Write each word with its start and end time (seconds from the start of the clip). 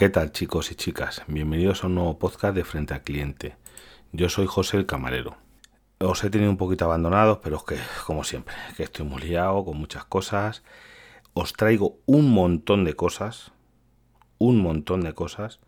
¿Qué 0.00 0.08
tal 0.08 0.32
chicos 0.32 0.72
y 0.72 0.76
chicas? 0.76 1.22
Bienvenidos 1.26 1.84
a 1.84 1.86
un 1.86 1.96
nuevo 1.96 2.18
podcast 2.18 2.54
de 2.54 2.64
Frente 2.64 2.94
al 2.94 3.02
Cliente. 3.02 3.56
Yo 4.12 4.30
soy 4.30 4.46
José 4.46 4.78
el 4.78 4.86
Camarero. 4.86 5.36
Os 5.98 6.24
he 6.24 6.30
tenido 6.30 6.50
un 6.50 6.56
poquito 6.56 6.86
abandonados, 6.86 7.40
pero 7.42 7.58
es 7.58 7.64
que, 7.64 7.76
como 8.06 8.24
siempre, 8.24 8.54
que 8.78 8.84
estoy 8.84 9.04
muy 9.04 9.20
liado 9.20 9.62
con 9.62 9.76
muchas 9.76 10.06
cosas. 10.06 10.62
Os 11.34 11.52
traigo 11.52 11.98
un 12.06 12.30
montón 12.30 12.86
de 12.86 12.94
cosas, 12.94 13.52
un 14.38 14.62
montón 14.62 15.02
de 15.02 15.12
cosas. 15.12 15.60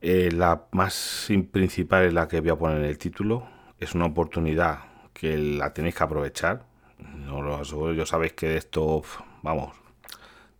Eh, 0.00 0.30
la 0.32 0.68
más 0.70 1.28
principal 1.52 2.04
es 2.04 2.14
la 2.14 2.28
que 2.28 2.40
voy 2.40 2.48
a 2.48 2.56
poner 2.56 2.78
en 2.78 2.84
el 2.86 2.96
título. 2.96 3.46
Es 3.78 3.94
una 3.94 4.06
oportunidad 4.06 4.78
que 5.12 5.36
la 5.36 5.74
tenéis 5.74 5.94
que 5.94 6.04
aprovechar. 6.04 6.64
No 6.98 7.42
lo 7.42 7.92
yo 7.92 8.06
sabéis 8.06 8.32
que 8.32 8.48
de 8.48 8.56
esto, 8.56 9.02
vamos, 9.42 9.74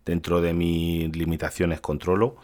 dentro 0.05 0.41
de 0.41 0.53
mis 0.53 1.17
limitaciones 1.17 1.81
controlo 1.81 2.37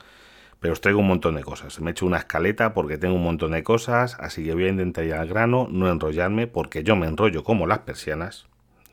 pero 0.64 0.72
os 0.72 0.80
traigo 0.80 1.02
un 1.02 1.08
montón 1.08 1.36
de 1.36 1.44
cosas. 1.44 1.82
Me 1.82 1.90
he 1.90 1.92
hecho 1.92 2.06
una 2.06 2.20
escaleta 2.20 2.74
porque 2.74 2.98
tengo 2.98 3.16
un 3.16 3.24
montón 3.24 3.52
de 3.52 3.64
cosas, 3.64 4.16
así 4.22 4.46
que 4.46 4.54
voy 4.54 4.64
a 4.64 4.70
intentar 4.70 5.04
ir 5.04 5.14
al 5.14 5.28
grano, 5.28 5.68
no 5.70 5.92
enrollarme, 5.92 6.48
porque 6.48 6.86
yo 6.86 6.96
me 6.96 7.06
enrollo 7.06 7.44
como 7.44 7.68
las 7.68 7.80
persianas. 7.80 8.46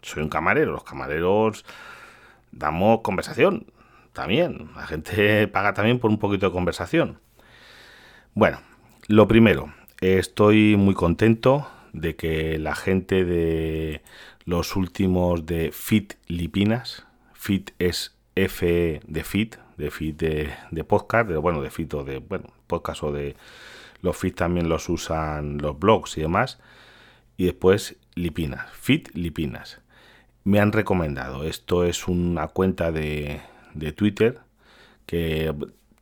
Soy 0.02 0.24
un 0.24 0.30
camarero, 0.30 0.72
los 0.72 0.82
camareros 0.82 1.64
damos 2.50 3.02
conversación 3.02 3.66
también. 4.12 4.70
La 4.74 4.88
gente 4.88 5.46
paga 5.52 5.72
también 5.72 6.00
por 6.00 6.10
un 6.10 6.18
poquito 6.18 6.46
de 6.46 6.52
conversación. 6.52 7.20
Bueno, 8.34 8.58
lo 9.06 9.28
primero, 9.28 9.72
estoy 10.00 10.74
muy 10.76 10.94
contento 10.94 11.70
de 11.92 12.16
que 12.16 12.58
la 12.58 12.74
gente 12.74 13.24
de 13.24 14.02
los 14.44 14.74
últimos 14.74 15.46
de 15.46 15.70
Fit 15.70 16.14
Lipinas, 16.26 17.06
Fit 17.32 17.70
es 17.78 18.16
F 18.34 19.00
de 19.06 19.22
Fit, 19.22 19.54
de 19.80 19.90
feed 19.90 20.14
de, 20.14 20.84
podcast, 20.84 21.28
de, 21.28 21.36
bueno, 21.36 21.62
de 21.62 21.70
feed 21.70 21.94
o 21.94 22.04
de 22.04 22.18
bueno, 22.18 22.52
podcast 22.66 23.02
o 23.02 23.12
de 23.12 23.36
los 24.02 24.16
feeds 24.16 24.36
también 24.36 24.68
los 24.68 24.88
usan 24.88 25.58
los 25.58 25.78
blogs 25.78 26.16
y 26.18 26.22
demás. 26.22 26.58
Y 27.36 27.46
después 27.46 27.96
Lipinas, 28.14 28.70
feed 28.72 29.08
Lipinas. 29.14 29.80
Me 30.44 30.60
han 30.60 30.72
recomendado, 30.72 31.44
esto 31.44 31.84
es 31.84 32.08
una 32.08 32.48
cuenta 32.48 32.92
de, 32.92 33.40
de 33.74 33.92
Twitter, 33.92 34.40
que 35.06 35.54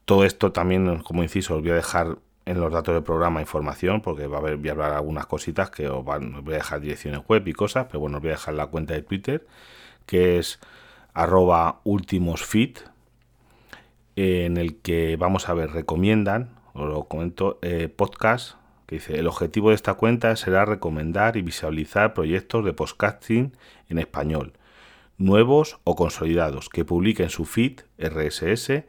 todo 0.04 0.24
esto 0.24 0.52
también, 0.52 1.02
como 1.02 1.22
inciso, 1.22 1.56
os 1.56 1.62
voy 1.62 1.70
a 1.70 1.74
dejar 1.74 2.18
en 2.48 2.60
los 2.60 2.72
datos 2.72 2.94
del 2.94 3.02
programa 3.02 3.40
información, 3.40 4.00
porque 4.00 4.26
va 4.26 4.38
a 4.38 4.40
haber, 4.40 4.56
voy 4.56 4.70
a 4.70 4.72
hablar 4.72 4.92
algunas 4.92 5.26
cositas 5.26 5.70
que 5.70 5.88
os, 5.88 6.04
van, 6.04 6.44
voy 6.44 6.54
a 6.54 6.58
dejar 6.58 6.80
direcciones 6.80 7.20
web 7.28 7.46
y 7.46 7.52
cosas, 7.52 7.86
pero 7.86 8.00
bueno, 8.00 8.16
os 8.16 8.22
voy 8.22 8.30
a 8.30 8.34
dejar 8.34 8.54
la 8.54 8.66
cuenta 8.66 8.94
de 8.94 9.02
Twitter, 9.02 9.46
que 10.06 10.38
es 10.38 10.58
arroba 11.12 11.80
ultimosfit, 11.84 12.80
en 14.18 14.56
el 14.56 14.80
que 14.80 15.16
vamos 15.16 15.48
a 15.48 15.54
ver, 15.54 15.70
recomiendan, 15.70 16.50
os 16.72 16.88
lo 16.88 17.04
comento, 17.04 17.60
eh, 17.62 17.88
podcast 17.88 18.56
que 18.88 18.96
dice, 18.96 19.16
el 19.16 19.28
objetivo 19.28 19.68
de 19.68 19.76
esta 19.76 19.94
cuenta 19.94 20.34
será 20.34 20.64
recomendar 20.64 21.36
y 21.36 21.42
visualizar 21.42 22.14
proyectos 22.14 22.64
de 22.64 22.72
podcasting 22.72 23.56
en 23.88 23.98
español, 24.00 24.54
nuevos 25.18 25.78
o 25.84 25.94
consolidados, 25.94 26.68
que 26.68 26.84
publiquen 26.84 27.30
su 27.30 27.44
feed 27.44 27.82
RSS, 27.96 28.86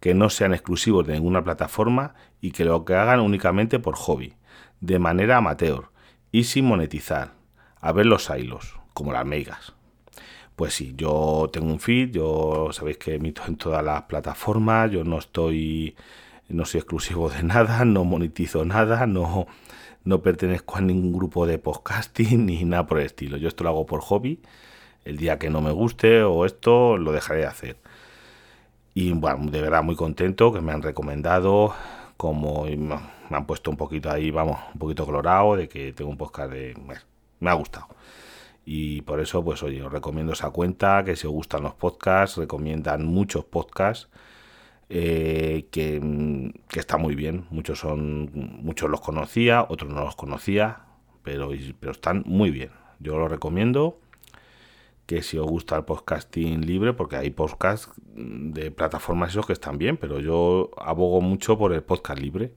que 0.00 0.14
no 0.14 0.30
sean 0.30 0.54
exclusivos 0.54 1.06
de 1.06 1.14
ninguna 1.14 1.44
plataforma 1.44 2.14
y 2.40 2.52
que 2.52 2.64
lo 2.64 2.86
que 2.86 2.94
hagan 2.94 3.20
únicamente 3.20 3.78
por 3.78 3.96
hobby, 3.96 4.36
de 4.80 4.98
manera 4.98 5.36
amateur 5.36 5.90
y 6.30 6.44
sin 6.44 6.64
monetizar, 6.64 7.34
a 7.78 7.92
ver 7.92 8.06
los 8.06 8.30
hilos, 8.30 8.78
como 8.94 9.12
las 9.12 9.26
megas. 9.26 9.74
Pues 10.56 10.74
sí, 10.74 10.94
yo 10.96 11.48
tengo 11.52 11.72
un 11.72 11.80
feed, 11.80 12.10
yo 12.12 12.68
sabéis 12.72 12.98
que 12.98 13.14
emito 13.14 13.42
en 13.48 13.56
todas 13.56 13.82
las 13.82 14.02
plataformas, 14.02 14.90
yo 14.90 15.02
no 15.02 15.18
estoy, 15.18 15.96
no 16.48 16.64
soy 16.64 16.80
exclusivo 16.80 17.30
de 17.30 17.42
nada, 17.44 17.84
no 17.84 18.04
monetizo 18.04 18.64
nada, 18.64 19.06
no, 19.06 19.46
no 20.04 20.22
pertenezco 20.22 20.76
a 20.76 20.80
ningún 20.82 21.12
grupo 21.12 21.46
de 21.46 21.58
podcasting 21.58 22.46
ni 22.46 22.64
nada 22.64 22.86
por 22.86 22.98
el 22.98 23.06
estilo. 23.06 23.36
Yo 23.38 23.48
esto 23.48 23.64
lo 23.64 23.70
hago 23.70 23.86
por 23.86 24.00
hobby. 24.02 24.40
El 25.04 25.16
día 25.16 25.38
que 25.38 25.50
no 25.50 25.60
me 25.60 25.72
guste 25.72 26.22
o 26.22 26.44
esto 26.46 26.96
lo 26.96 27.12
dejaré 27.12 27.40
de 27.40 27.46
hacer. 27.46 27.76
Y 28.94 29.12
bueno, 29.12 29.50
de 29.50 29.60
verdad 29.62 29.82
muy 29.82 29.96
contento 29.96 30.52
que 30.52 30.60
me 30.60 30.72
han 30.72 30.82
recomendado, 30.82 31.74
como 32.16 32.66
me 32.66 33.36
han 33.36 33.46
puesto 33.46 33.70
un 33.70 33.76
poquito 33.76 34.10
ahí, 34.10 34.30
vamos, 34.30 34.58
un 34.74 34.78
poquito 34.78 35.06
colorado 35.06 35.56
de 35.56 35.68
que 35.68 35.92
tengo 35.92 36.10
un 36.10 36.18
podcast 36.18 36.52
de... 36.52 36.76
me 37.40 37.50
ha 37.50 37.54
gustado. 37.54 37.88
Y 38.64 39.02
por 39.02 39.20
eso, 39.20 39.44
pues 39.44 39.62
oye, 39.62 39.82
os 39.82 39.92
recomiendo 39.92 40.32
esa 40.32 40.50
cuenta, 40.50 41.04
que 41.04 41.16
si 41.16 41.26
os 41.26 41.32
gustan 41.32 41.62
los 41.62 41.74
podcasts, 41.74 42.36
recomiendan 42.36 43.04
muchos 43.04 43.44
podcasts. 43.44 44.08
Eh, 44.88 45.68
que, 45.70 46.52
que, 46.68 46.80
está 46.80 46.98
muy 46.98 47.14
bien. 47.14 47.46
Muchos 47.50 47.78
son, 47.80 48.30
muchos 48.62 48.90
los 48.90 49.00
conocía, 49.00 49.66
otros 49.68 49.90
no 49.90 50.04
los 50.04 50.16
conocía, 50.16 50.82
pero, 51.22 51.50
pero 51.80 51.92
están 51.92 52.22
muy 52.26 52.50
bien. 52.50 52.70
Yo 53.00 53.18
lo 53.18 53.28
recomiendo. 53.28 53.98
Que 55.06 55.22
si 55.22 55.36
os 55.36 55.46
gusta 55.46 55.76
el 55.76 55.84
podcasting 55.84 56.64
libre, 56.64 56.92
porque 56.92 57.16
hay 57.16 57.30
podcasts 57.30 57.90
de 58.14 58.70
plataformas 58.70 59.30
esos 59.30 59.46
que 59.46 59.52
están 59.52 59.76
bien, 59.76 59.96
pero 59.96 60.20
yo 60.20 60.70
abogo 60.78 61.20
mucho 61.20 61.58
por 61.58 61.72
el 61.72 61.82
podcast 61.82 62.20
libre. 62.20 62.52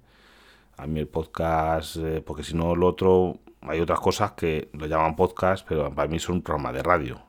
A 0.77 0.87
mí 0.87 0.99
el 0.99 1.07
podcast, 1.07 1.97
eh, 1.97 2.21
porque 2.25 2.43
si 2.43 2.55
no, 2.55 2.73
el 2.73 2.83
otro 2.83 3.39
hay 3.67 3.79
otras 3.79 3.99
cosas 3.99 4.33
que 4.33 4.69
lo 4.73 4.85
llaman 4.85 5.15
podcast, 5.15 5.65
pero 5.67 5.93
para 5.93 6.07
mí 6.07 6.19
son 6.19 6.35
un 6.35 6.41
programa 6.41 6.71
de 6.71 6.83
radio. 6.83 7.21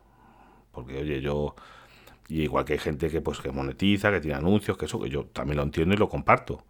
Porque, 0.73 0.99
oye, 0.99 1.21
yo. 1.21 1.55
Y 2.29 2.43
igual 2.43 2.65
que 2.65 2.75
hay 2.75 2.79
gente 2.79 3.09
que 3.09 3.21
pues 3.21 3.41
que 3.41 3.53
monetiza, 3.53 4.11
que 4.11 4.21
tiene 4.21 4.37
anuncios, 4.37 4.77
que 4.77 4.87
eso, 4.87 5.01
que 5.01 5.09
yo 5.09 5.27
también 5.27 5.59
lo 5.59 5.63
entiendo 5.63 5.95
y 5.95 5.99
lo 5.99 6.09
comparto. 6.09 6.65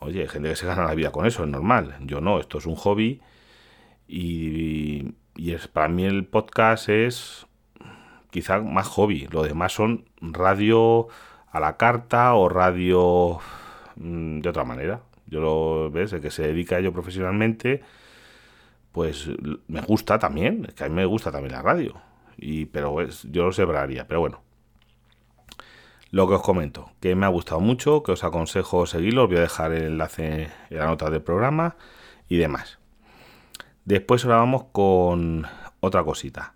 Oye, 0.00 0.22
hay 0.22 0.28
gente 0.28 0.48
que 0.48 0.56
se 0.56 0.66
gana 0.66 0.84
la 0.84 0.94
vida 0.94 1.12
con 1.12 1.26
eso, 1.26 1.44
es 1.44 1.50
normal. 1.50 1.96
Yo 2.02 2.20
no, 2.20 2.40
esto 2.40 2.58
es 2.58 2.66
un 2.66 2.76
hobby. 2.76 3.20
Y, 4.08 5.14
y 5.36 5.52
es, 5.52 5.68
para 5.68 5.88
mí 5.88 6.04
el 6.04 6.26
podcast 6.26 6.88
es 6.88 7.46
quizá 8.30 8.60
más 8.60 8.88
hobby. 8.88 9.28
Lo 9.30 9.42
demás 9.42 9.72
son 9.72 10.06
radio 10.20 11.08
a 11.50 11.60
la 11.60 11.76
carta 11.76 12.34
o 12.34 12.48
radio 12.48 13.38
mm, 13.96 14.40
de 14.40 14.48
otra 14.48 14.64
manera. 14.64 15.02
Yo 15.28 15.40
lo 15.40 15.90
ves, 15.90 16.12
el 16.12 16.20
que 16.20 16.30
se 16.30 16.42
dedica 16.42 16.76
a 16.76 16.78
ello 16.78 16.92
profesionalmente 16.92 17.82
pues 18.92 19.30
me 19.68 19.80
gusta 19.82 20.18
también, 20.18 20.64
es 20.66 20.74
que 20.74 20.84
a 20.84 20.88
mí 20.88 20.94
me 20.96 21.04
gusta 21.04 21.30
también 21.30 21.52
la 21.52 21.62
radio, 21.62 21.94
y, 22.36 22.66
pero 22.66 22.92
pues, 22.92 23.26
yo 23.30 23.44
lo 23.44 23.52
separaría, 23.52 24.08
pero 24.08 24.18
bueno. 24.18 24.42
Lo 26.10 26.26
que 26.26 26.34
os 26.34 26.42
comento, 26.42 26.90
que 27.00 27.14
me 27.14 27.26
ha 27.26 27.28
gustado 27.28 27.60
mucho, 27.60 28.02
que 28.02 28.12
os 28.12 28.24
aconsejo 28.24 28.86
seguirlo, 28.86 29.24
os 29.24 29.28
voy 29.28 29.38
a 29.38 29.42
dejar 29.42 29.72
el 29.72 29.84
enlace 29.84 30.48
en 30.70 30.78
la 30.78 30.86
nota 30.86 31.10
del 31.10 31.22
programa 31.22 31.76
y 32.28 32.38
demás. 32.38 32.78
Después 33.84 34.24
ahora 34.24 34.38
vamos 34.38 34.64
con 34.72 35.46
otra 35.80 36.02
cosita. 36.02 36.54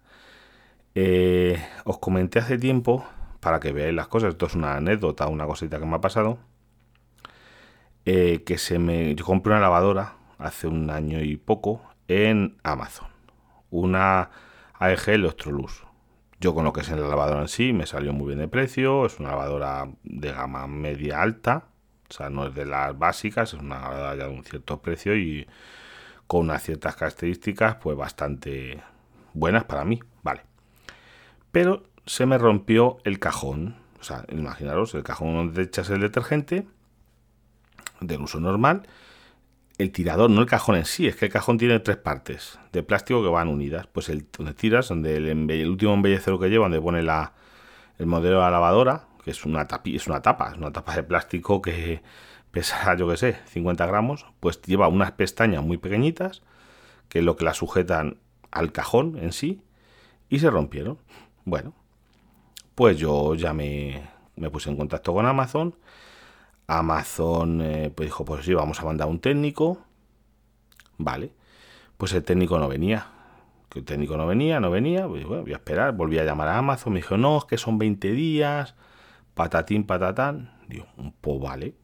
Eh, 0.95 1.63
os 1.85 1.99
comenté 1.99 2.39
hace 2.39 2.59
tiempo, 2.59 3.07
para 3.41 3.61
que 3.61 3.73
veáis 3.73 3.95
las 3.95 4.09
cosas, 4.09 4.31
esto 4.31 4.47
es 4.47 4.55
una 4.55 4.77
anécdota, 4.77 5.29
una 5.29 5.47
cosita 5.47 5.79
que 5.79 5.87
me 5.87 5.97
ha 5.97 6.01
pasado, 6.01 6.39
eh, 8.05 8.43
que 8.45 8.59
se 8.59 8.79
me, 8.79 9.15
yo 9.15 9.25
compré 9.25 9.53
una 9.53 9.61
lavadora 9.61 10.15
hace 10.39 10.67
un 10.67 10.91
año 10.91 11.21
y 11.23 11.37
poco 11.37 11.83
en 12.09 12.57
Amazon. 12.63 13.09
Una 13.71 14.31
AEG 14.79 15.11
Electrolux. 15.11 15.85
Yo 16.41 16.55
con 16.55 16.65
lo 16.65 16.73
que 16.73 16.81
es 16.81 16.91
la 16.91 16.97
lavadora 16.97 17.43
en 17.43 17.49
sí 17.49 17.73
me 17.73 17.87
salió 17.87 18.13
muy 18.13 18.29
bien 18.29 18.41
de 18.41 18.49
precio. 18.49 19.07
Es 19.07 19.21
una 19.21 19.31
lavadora 19.31 19.89
de 20.03 20.33
gama 20.33 20.67
media 20.67 21.23
alta. 21.23 21.67
O 22.11 22.13
sea, 22.13 22.29
no 22.29 22.47
es 22.47 22.55
de 22.55 22.67
las 22.67 22.99
básicas, 22.99 23.55
es 23.55 23.61
una 23.61 23.81
lavadora 23.81 24.17
ya 24.17 24.25
de 24.25 24.35
un 24.35 24.45
cierto 24.45 24.83
precio 24.83 25.17
y 25.17 25.47
con 26.27 26.41
unas 26.43 26.63
ciertas 26.63 26.97
características 26.97 27.77
pues 27.77 27.97
bastante 27.97 28.83
buenas 29.33 29.65
para 29.65 29.85
mí. 29.85 30.01
Vale. 30.23 30.43
Pero 31.53 31.85
se 32.05 32.27
me 32.27 32.37
rompió 32.37 32.99
el 33.05 33.19
cajón. 33.21 33.77
O 34.01 34.05
sea, 34.05 34.25
imaginaros, 34.31 34.95
el 34.95 35.05
cajón 35.05 35.35
donde 35.35 35.63
echas 35.63 35.89
el 35.91 36.01
detergente 36.01 36.67
del 38.03 38.23
uso 38.23 38.41
normal 38.41 38.83
el 39.79 39.91
tirador, 39.91 40.31
no 40.31 40.41
el 40.41 40.47
cajón 40.47 40.77
en 40.77 40.85
sí, 40.85 41.07
es 41.07 41.17
que 41.17 41.27
el 41.27 41.33
cajón 41.33 41.59
tiene 41.59 41.81
tres 41.81 41.97
partes 41.97 42.59
de 42.73 42.83
plástico 42.83 43.23
que 43.23 43.29
van 43.29 43.49
unidas. 43.49 43.87
Pues 43.87 44.09
el 44.09 44.27
donde 44.37 44.55
tiras, 44.55 44.89
donde 44.89 45.17
el, 45.17 45.69
último 45.69 45.95
embellecero 45.95 46.39
que 46.39 46.49
lleva, 46.49 46.65
donde 46.67 46.81
pone 46.81 47.03
la, 47.03 47.33
el 47.99 48.07
modelo 48.07 48.37
de 48.37 48.43
la 48.43 48.51
lavadora, 48.51 49.07
que 49.25 49.31
es 49.31 49.45
una, 49.45 49.67
tapi, 49.67 49.97
es 49.97 50.07
una 50.07 50.23
tapa, 50.23 50.51
es 50.53 50.59
una 50.59 50.73
tapa 50.73 50.95
de 50.95 51.03
plástico 51.03 51.63
que 51.63 52.03
pesa, 52.51 52.95
yo 52.99 53.09
que 53.09 53.17
sé, 53.17 53.37
50 53.47 53.87
gramos, 53.87 54.27
pues 54.41 54.61
lleva 54.63 54.89
unas 54.89 55.13
pestañas 55.13 55.63
muy 55.63 55.79
pequeñitas, 55.79 56.43
que 57.09 57.21
es 57.21 57.25
lo 57.25 57.37
que 57.37 57.45
la 57.45 57.55
sujetan 57.55 58.19
al 58.51 58.73
cajón 58.73 59.19
en 59.19 59.33
sí, 59.33 59.63
y 60.29 60.39
se 60.39 60.51
rompieron. 60.51 60.99
Bueno, 61.45 61.75
pues 62.75 62.99
yo 62.99 63.35
ya 63.35 63.53
me, 63.53 64.03
me 64.37 64.51
puse 64.51 64.71
en 64.71 64.77
contacto 64.77 65.13
con 65.13 65.27
Amazon 65.27 65.75
Amazon 66.79 67.61
eh, 67.61 67.93
pues 67.95 68.09
dijo, 68.09 68.25
pues 68.25 68.45
sí, 68.45 68.55
vamos 68.55 68.81
a 68.81 68.85
mandar 68.85 69.09
un 69.09 69.21
técnico. 69.21 69.79
Vale. 70.99 71.33
Pues 71.97 72.13
el 72.13 72.25
técnico 72.25 72.59
no 72.59 72.69
venía. 72.69 73.07
El 73.75 73.85
técnico 73.85 74.17
no 74.17 74.27
venía, 74.27 74.61
no 74.61 74.71
venía. 74.71 75.07
Pues 75.09 75.25
bueno, 75.25 75.43
voy 75.43 75.53
a 75.53 75.57
esperar. 75.57 75.93
Volví 75.93 76.19
a 76.19 76.25
llamar 76.25 76.49
a 76.49 76.59
Amazon. 76.59 76.93
Me 76.93 77.01
dijo, 77.01 77.17
no, 77.17 77.39
es 77.39 77.45
que 77.45 77.59
son 77.59 77.79
20 77.79 78.13
días. 78.13 78.75
Patatín, 79.35 79.85
patatán. 79.85 80.53
Digo, 80.69 80.87
pues 81.21 81.41
vale. 81.41 81.75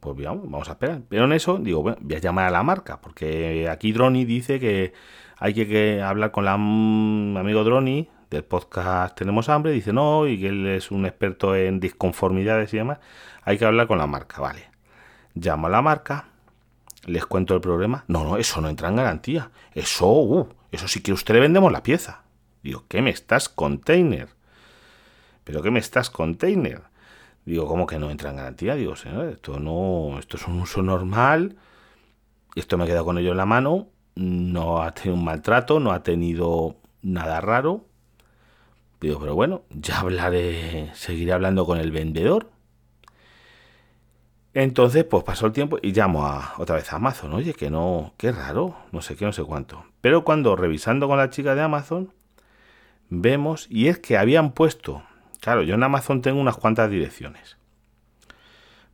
pues 0.00 0.16
vamos 0.16 0.68
a 0.68 0.72
esperar. 0.72 1.02
Pero 1.08 1.24
en 1.24 1.32
eso, 1.32 1.58
digo, 1.58 1.82
bueno, 1.82 1.98
voy 2.00 2.16
a 2.16 2.20
llamar 2.20 2.46
a 2.46 2.50
la 2.50 2.62
marca, 2.62 3.00
porque 3.00 3.68
aquí 3.70 3.92
Droni 3.92 4.24
dice 4.24 4.60
que 4.60 4.92
hay 5.38 5.54
que, 5.54 6.02
hablar 6.02 6.30
con 6.30 6.44
la 6.44 6.56
mm, 6.56 7.36
amigo 7.36 7.64
Droni 7.64 8.08
del 8.30 8.44
podcast 8.44 9.16
Tenemos 9.16 9.48
Hambre, 9.48 9.72
dice 9.72 9.92
no, 9.92 10.26
y 10.26 10.40
que 10.40 10.48
él 10.48 10.66
es 10.66 10.90
un 10.90 11.06
experto 11.06 11.54
en 11.56 11.80
disconformidades 11.80 12.72
y 12.74 12.78
demás. 12.78 12.98
Hay 13.44 13.58
que 13.58 13.64
hablar 13.64 13.86
con 13.86 13.98
la 13.98 14.06
marca, 14.06 14.40
vale. 14.40 14.70
Llamo 15.34 15.66
a 15.66 15.70
la 15.70 15.82
marca, 15.82 16.28
les 17.06 17.26
cuento 17.26 17.54
el 17.54 17.60
problema. 17.60 18.04
No, 18.08 18.24
no, 18.24 18.36
eso 18.36 18.60
no 18.60 18.68
entra 18.68 18.88
en 18.88 18.96
garantía. 18.96 19.50
Eso, 19.74 20.10
uh, 20.10 20.48
eso 20.72 20.88
sí 20.88 21.00
que 21.00 21.12
usted 21.12 21.34
le 21.34 21.40
vendemos 21.40 21.70
la 21.70 21.82
pieza. 21.82 22.22
Digo, 22.62 22.84
¿qué 22.88 23.02
me 23.02 23.10
estás 23.10 23.48
container? 23.48 24.28
¿Pero 25.44 25.62
qué 25.62 25.70
me 25.70 25.78
estás 25.78 26.08
container? 26.08 26.82
Digo, 27.44 27.66
¿cómo 27.66 27.86
que 27.86 27.98
no 27.98 28.10
entra 28.10 28.30
en 28.30 28.36
garantía? 28.36 28.74
Digo, 28.74 28.96
señor, 28.96 29.26
esto 29.26 29.60
no, 29.60 30.18
esto 30.18 30.38
es 30.38 30.48
un 30.48 30.60
uso 30.60 30.82
normal. 30.82 31.56
Esto 32.54 32.78
me 32.78 32.84
ha 32.84 32.86
quedado 32.86 33.04
con 33.04 33.18
ello 33.18 33.32
en 33.32 33.36
la 33.36 33.44
mano. 33.44 33.88
No 34.14 34.82
ha 34.82 34.92
tenido 34.92 35.16
un 35.16 35.24
maltrato, 35.24 35.80
no 35.80 35.92
ha 35.92 36.02
tenido 36.02 36.76
nada 37.02 37.40
raro. 37.40 37.84
Digo, 39.00 39.20
pero 39.20 39.34
bueno, 39.34 39.62
ya 39.68 40.00
hablaré, 40.00 40.90
seguiré 40.94 41.32
hablando 41.32 41.66
con 41.66 41.78
el 41.78 41.90
vendedor. 41.90 42.53
Entonces, 44.54 45.04
pues 45.04 45.24
pasó 45.24 45.46
el 45.46 45.52
tiempo 45.52 45.78
y 45.82 45.92
llamo 45.92 46.26
a, 46.26 46.54
otra 46.58 46.76
vez 46.76 46.92
a 46.92 46.96
Amazon. 46.96 47.34
Oye, 47.34 47.54
que 47.54 47.70
no, 47.70 48.14
qué 48.16 48.32
raro, 48.32 48.76
no 48.92 49.02
sé 49.02 49.16
qué, 49.16 49.24
no 49.24 49.32
sé 49.32 49.42
cuánto. 49.42 49.84
Pero 50.00 50.24
cuando 50.24 50.56
revisando 50.56 51.08
con 51.08 51.18
la 51.18 51.30
chica 51.30 51.54
de 51.54 51.62
Amazon, 51.62 52.12
vemos, 53.10 53.66
y 53.68 53.88
es 53.88 53.98
que 53.98 54.16
habían 54.16 54.52
puesto 54.52 55.02
Claro, 55.44 55.62
yo 55.62 55.74
en 55.74 55.82
Amazon 55.82 56.22
tengo 56.22 56.40
unas 56.40 56.56
cuantas 56.56 56.90
direcciones. 56.90 57.58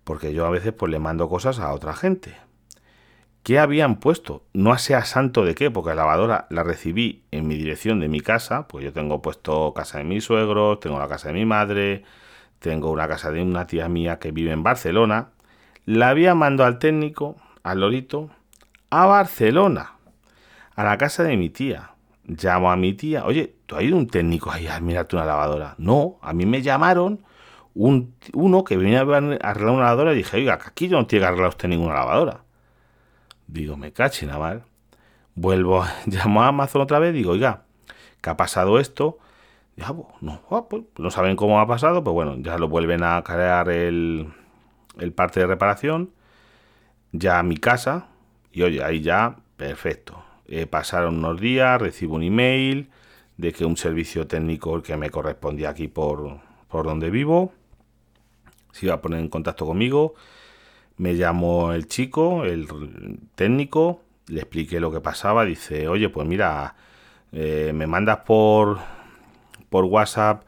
Porque 0.03 0.35
yo 0.35 0.47
a 0.47 0.51
veces 0.51 0.73
pues 0.73 0.91
le 0.91 0.99
mando 0.99 1.29
cosas 1.29 1.61
a 1.61 1.73
otra 1.73 1.95
gente. 1.95 2.35
¿Qué 3.45 3.61
habían 3.61 4.01
puesto? 4.01 4.43
No 4.53 4.77
sea 4.77 5.05
santo 5.05 5.45
de 5.45 5.55
qué, 5.55 5.71
porque 5.71 5.91
la 5.91 6.03
lavadora 6.03 6.49
la 6.51 6.65
recibí 6.65 7.23
en 7.31 7.47
mi 7.47 7.57
dirección 7.57 8.01
de 8.01 8.09
mi 8.09 8.21
casa, 8.21 8.67
pues 8.67 8.85
yo 8.85 8.93
tengo 8.93 9.23
puesto 9.23 9.73
casa 9.75 9.99
de 9.99 10.05
mis 10.05 10.25
suegros, 10.25 10.81
tengo 10.81 10.99
la 10.99 11.07
casa 11.07 11.29
de 11.29 11.35
mi 11.35 11.45
madre, 11.45 12.03
tengo 12.59 12.91
una 12.91 13.07
casa 13.07 13.31
de 13.31 13.43
una 13.43 13.69
tía 13.69 13.89
mía 13.89 14.19
que 14.19 14.33
vive 14.33 14.51
en 14.51 14.65
Barcelona. 14.65 15.29
La 15.87 16.11
había 16.11 16.35
mandado 16.35 16.69
al 16.69 16.79
técnico, 16.79 17.37
al 17.63 17.81
lorito, 17.81 18.31
a 18.91 19.07
Barcelona, 19.07 19.93
a 20.75 20.85
la 20.85 20.99
casa 20.99 21.23
de 21.25 21.37
mi 21.37 21.51
tía 21.51 21.91
llamo 22.37 22.71
a 22.71 22.77
mi 22.77 22.95
tía, 22.95 23.25
oye, 23.25 23.55
¿tú 23.67 23.77
has 23.77 23.83
ido 23.83 23.97
un 23.97 24.07
técnico 24.07 24.51
ahí 24.51 24.67
a 24.67 24.81
mirarte 24.81 25.17
una 25.17 25.25
lavadora? 25.25 25.75
No, 25.79 26.19
a 26.23 26.33
mí 26.33 26.47
me 26.47 26.63
llamaron 26.63 27.21
un, 27.75 28.15
uno 28.35 28.65
que 28.65 28.77
venía 28.77 29.01
a 29.01 29.03
arreglar 29.03 29.71
una 29.71 29.85
lavadora 29.85 30.13
y 30.13 30.17
dije, 30.17 30.37
oiga, 30.37 30.59
aquí 30.65 30.89
yo 30.89 30.99
no 30.99 31.07
tiene 31.07 31.25
que 31.25 31.29
arreglar 31.29 31.49
usted 31.49 31.69
ninguna 31.69 31.95
lavadora. 31.95 32.45
Digo, 33.47 33.77
me 33.77 33.93
caché 33.93 34.27
nada 34.27 34.39
mal. 34.39 34.63
Vuelvo, 35.35 35.85
llamo 36.07 36.43
a 36.43 36.49
Amazon 36.49 36.83
otra 36.83 36.99
vez, 36.99 37.15
digo, 37.15 37.33
oiga, 37.33 37.65
¿qué 38.21 38.31
ha 38.31 38.37
pasado 38.37 38.79
esto? 38.79 39.19
Ya, 39.77 39.93
pues, 39.93 40.07
no, 40.21 40.41
ah, 40.51 40.67
pues, 40.69 40.83
no 40.99 41.11
saben 41.11 41.37
cómo 41.37 41.61
ha 41.61 41.67
pasado, 41.67 42.05
pues 42.05 42.13
bueno, 42.15 42.37
ya 42.39 42.59
lo 42.59 42.69
vuelven 42.69 43.03
a 43.03 43.23
crear 43.23 43.69
el, 43.71 44.33
el 44.99 45.13
parte 45.13 45.41
de 45.41 45.47
reparación, 45.47 46.11
ya 47.13 47.39
a 47.39 47.43
mi 47.43 47.57
casa, 47.57 48.09
y 48.53 48.63
oye, 48.63 48.83
ahí 48.83 49.01
ya, 49.01 49.37
perfecto 49.57 50.25
eh, 50.51 50.67
pasaron 50.67 51.19
unos 51.19 51.41
días, 51.41 51.81
recibo 51.81 52.17
un 52.17 52.25
email 52.25 52.91
de 53.37 53.53
que 53.53 53.65
un 53.65 53.77
servicio 53.77 54.27
técnico 54.27 54.83
que 54.83 54.97
me 54.97 55.09
correspondía 55.09 55.71
aquí 55.71 55.87
por, 55.87 56.41
por 56.69 56.85
donde 56.85 57.09
vivo 57.09 57.53
se 58.73 58.87
iba 58.87 58.97
a 58.97 59.01
poner 59.01 59.21
en 59.21 59.29
contacto 59.29 59.65
conmigo. 59.65 60.15
Me 60.97 61.17
llamó 61.17 61.73
el 61.73 61.87
chico, 61.87 62.45
el 62.45 62.67
técnico, 63.37 64.03
le 64.27 64.41
expliqué 64.41 64.81
lo 64.81 64.91
que 64.91 65.01
pasaba. 65.01 65.45
Dice, 65.45 65.87
oye, 65.87 66.09
pues 66.09 66.27
mira, 66.27 66.75
eh, 67.33 67.71
me 67.73 67.87
mandas 67.87 68.19
por, 68.19 68.81
por 69.71 69.85
WhatsApp 69.85 70.43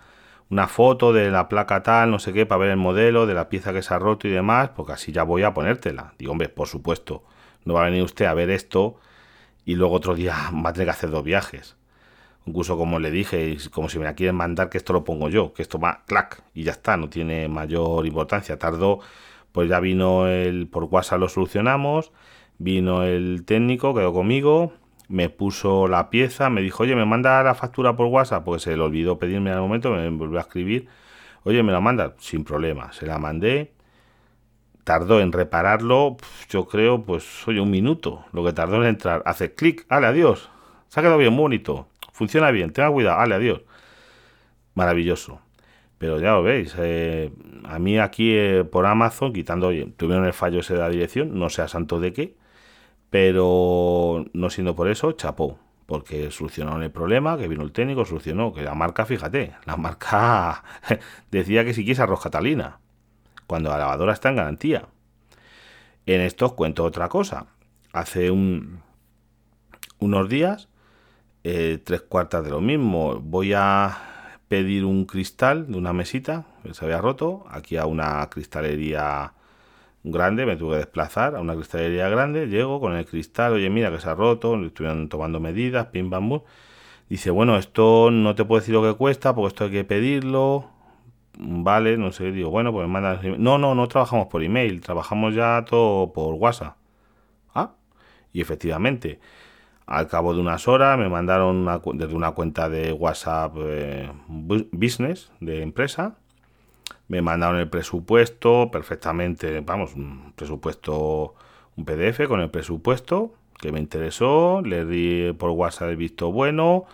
una 0.52 0.68
foto 0.68 1.14
de 1.14 1.30
la 1.30 1.48
placa 1.48 1.82
tal, 1.82 2.10
no 2.10 2.18
sé 2.18 2.34
qué, 2.34 2.44
para 2.44 2.58
ver 2.58 2.70
el 2.72 2.76
modelo, 2.76 3.26
de 3.26 3.32
la 3.32 3.48
pieza 3.48 3.72
que 3.72 3.80
se 3.80 3.94
ha 3.94 3.98
roto 3.98 4.28
y 4.28 4.30
demás, 4.30 4.68
porque 4.76 4.92
así 4.92 5.10
ya 5.10 5.22
voy 5.22 5.44
a 5.44 5.54
ponértela. 5.54 6.12
Digo, 6.18 6.32
hombre, 6.32 6.50
por 6.50 6.68
supuesto, 6.68 7.24
no 7.64 7.72
va 7.72 7.82
a 7.82 7.84
venir 7.86 8.02
usted 8.02 8.26
a 8.26 8.34
ver 8.34 8.50
esto 8.50 8.96
y 9.64 9.76
luego 9.76 9.94
otro 9.94 10.14
día 10.14 10.36
va 10.54 10.68
a 10.68 10.72
tener 10.74 10.88
que 10.88 10.90
hacer 10.90 11.10
dos 11.10 11.24
viajes. 11.24 11.76
Incluso 12.44 12.76
como 12.76 12.98
le 12.98 13.10
dije, 13.10 13.56
como 13.72 13.88
si 13.88 13.98
me 13.98 14.04
la 14.04 14.14
quieren 14.14 14.36
mandar, 14.36 14.68
que 14.68 14.76
esto 14.76 14.92
lo 14.92 15.04
pongo 15.04 15.30
yo, 15.30 15.54
que 15.54 15.62
esto 15.62 15.78
va 15.78 16.02
clac 16.06 16.42
y 16.52 16.64
ya 16.64 16.72
está, 16.72 16.98
no 16.98 17.08
tiene 17.08 17.48
mayor 17.48 18.06
importancia. 18.06 18.58
Tardó, 18.58 19.00
pues 19.52 19.70
ya 19.70 19.80
vino 19.80 20.28
el, 20.28 20.68
por 20.68 20.84
WhatsApp 20.84 21.20
lo 21.20 21.30
solucionamos, 21.30 22.12
vino 22.58 23.04
el 23.04 23.44
técnico, 23.46 23.94
quedó 23.94 24.12
conmigo, 24.12 24.74
me 25.12 25.28
puso 25.28 25.88
la 25.88 26.10
pieza, 26.10 26.50
me 26.50 26.62
dijo, 26.62 26.82
oye, 26.84 26.96
me 26.96 27.04
manda 27.04 27.42
la 27.42 27.54
factura 27.54 27.96
por 27.96 28.06
WhatsApp, 28.06 28.44
porque 28.44 28.60
se 28.60 28.76
le 28.76 28.82
olvidó 28.82 29.18
pedirme 29.18 29.52
el 29.52 29.60
momento, 29.60 29.90
me 29.90 30.08
volvió 30.08 30.38
a 30.38 30.42
escribir, 30.42 30.88
oye, 31.44 31.62
me 31.62 31.72
la 31.72 31.80
manda, 31.80 32.14
sin 32.18 32.44
problema, 32.44 32.92
se 32.92 33.06
la 33.06 33.18
mandé, 33.18 33.72
tardó 34.84 35.20
en 35.20 35.32
repararlo, 35.32 36.16
yo 36.48 36.66
creo, 36.66 37.02
pues 37.04 37.46
oye, 37.46 37.60
un 37.60 37.70
minuto. 37.70 38.24
Lo 38.32 38.44
que 38.44 38.52
tardó 38.52 38.82
en 38.82 38.88
entrar. 38.88 39.22
Hace 39.26 39.54
clic, 39.54 39.86
ale, 39.88 40.06
adiós. 40.06 40.50
Se 40.88 41.00
ha 41.00 41.02
quedado 41.02 41.18
bien 41.18 41.36
bonito. 41.36 41.88
Funciona 42.12 42.50
bien, 42.50 42.72
tenga 42.72 42.90
cuidado, 42.90 43.20
ale, 43.20 43.34
adiós. 43.34 43.62
Maravilloso. 44.74 45.40
Pero 45.98 46.18
ya 46.18 46.32
lo 46.32 46.42
veis, 46.42 46.74
eh, 46.78 47.30
a 47.64 47.78
mí 47.78 47.98
aquí 47.98 48.34
eh, 48.34 48.64
por 48.64 48.86
Amazon, 48.86 49.32
quitando, 49.32 49.68
oye, 49.68 49.86
tuvieron 49.96 50.24
el 50.26 50.32
fallo 50.32 50.60
ese 50.60 50.74
de 50.74 50.80
la 50.80 50.88
dirección, 50.88 51.38
no 51.38 51.48
sea 51.48 51.68
santo 51.68 52.00
de 52.00 52.12
qué, 52.12 52.36
pero 53.12 54.24
no 54.32 54.48
siendo 54.48 54.74
por 54.74 54.88
eso, 54.88 55.12
chapó, 55.12 55.58
porque 55.84 56.30
solucionaron 56.30 56.82
el 56.82 56.90
problema, 56.90 57.36
que 57.36 57.46
vino 57.46 57.62
el 57.62 57.70
técnico, 57.70 58.06
solucionó, 58.06 58.54
que 58.54 58.62
la 58.62 58.74
marca, 58.74 59.04
fíjate, 59.04 59.52
la 59.66 59.76
marca 59.76 60.64
decía 61.30 61.62
que 61.62 61.74
si 61.74 61.84
quieres 61.84 62.00
arroz 62.00 62.22
catalina 62.22 62.78
cuando 63.46 63.68
la 63.68 63.76
lavadora 63.76 64.14
está 64.14 64.30
en 64.30 64.36
garantía. 64.36 64.88
En 66.06 66.22
esto 66.22 66.46
os 66.46 66.52
cuento 66.54 66.84
otra 66.84 67.10
cosa. 67.10 67.48
Hace 67.92 68.30
un, 68.30 68.80
unos 69.98 70.30
días, 70.30 70.70
eh, 71.44 71.80
tres 71.84 72.00
cuartas 72.00 72.42
de 72.44 72.50
lo 72.50 72.62
mismo, 72.62 73.20
voy 73.20 73.52
a 73.52 74.38
pedir 74.48 74.86
un 74.86 75.04
cristal 75.04 75.70
de 75.70 75.76
una 75.76 75.92
mesita 75.92 76.46
que 76.62 76.72
se 76.72 76.82
había 76.86 77.02
roto 77.02 77.44
aquí 77.50 77.76
a 77.76 77.84
una 77.84 78.26
cristalería 78.30 79.34
grande, 80.04 80.46
me 80.46 80.56
tuve 80.56 80.72
que 80.72 80.78
desplazar 80.78 81.36
a 81.36 81.40
una 81.40 81.54
cristalería 81.54 82.08
grande, 82.08 82.46
llego 82.48 82.80
con 82.80 82.94
el 82.96 83.06
cristal, 83.06 83.54
oye 83.54 83.70
mira 83.70 83.90
que 83.90 84.00
se 84.00 84.08
ha 84.08 84.14
roto, 84.14 84.60
estuvieron 84.64 85.08
tomando 85.08 85.40
medidas, 85.40 85.86
pim 85.86 86.10
bum. 86.10 86.40
Dice, 87.08 87.30
bueno, 87.30 87.56
esto 87.58 88.10
no 88.10 88.34
te 88.34 88.44
puedo 88.44 88.60
decir 88.60 88.74
lo 88.74 88.82
que 88.82 88.96
cuesta, 88.96 89.34
porque 89.34 89.48
esto 89.48 89.64
hay 89.64 89.70
que 89.70 89.84
pedirlo, 89.84 90.70
vale, 91.38 91.96
no 91.98 92.12
sé, 92.12 92.32
digo, 92.32 92.50
bueno, 92.50 92.72
pues 92.72 92.86
me 92.86 92.92
mandan... 92.92 93.42
No, 93.42 93.58
no, 93.58 93.74
no 93.74 93.88
trabajamos 93.88 94.28
por 94.28 94.42
email, 94.42 94.80
trabajamos 94.80 95.34
ya 95.34 95.64
todo 95.68 96.12
por 96.12 96.34
WhatsApp. 96.34 96.76
Ah, 97.54 97.72
y 98.32 98.40
efectivamente, 98.40 99.20
al 99.86 100.08
cabo 100.08 100.32
de 100.34 100.40
unas 100.40 100.66
horas 100.68 100.98
me 100.98 101.08
mandaron 101.08 101.68
desde 101.94 102.14
una 102.14 102.32
cuenta 102.32 102.68
de 102.68 102.92
WhatsApp 102.92 103.56
eh, 103.58 104.10
Business 104.28 105.32
de 105.40 105.62
empresa, 105.62 106.16
me 107.08 107.22
mandaron 107.22 107.58
el 107.58 107.68
presupuesto 107.68 108.70
perfectamente, 108.70 109.60
vamos, 109.60 109.94
un 109.94 110.32
presupuesto, 110.34 111.34
un 111.76 111.84
PDF 111.84 112.26
con 112.28 112.40
el 112.40 112.50
presupuesto 112.50 113.34
que 113.60 113.72
me 113.72 113.80
interesó, 113.80 114.60
le 114.62 114.84
di 114.84 115.32
por 115.34 115.50
WhatsApp 115.50 115.90
el 115.90 115.96
visto 115.96 116.32
bueno, 116.32 116.86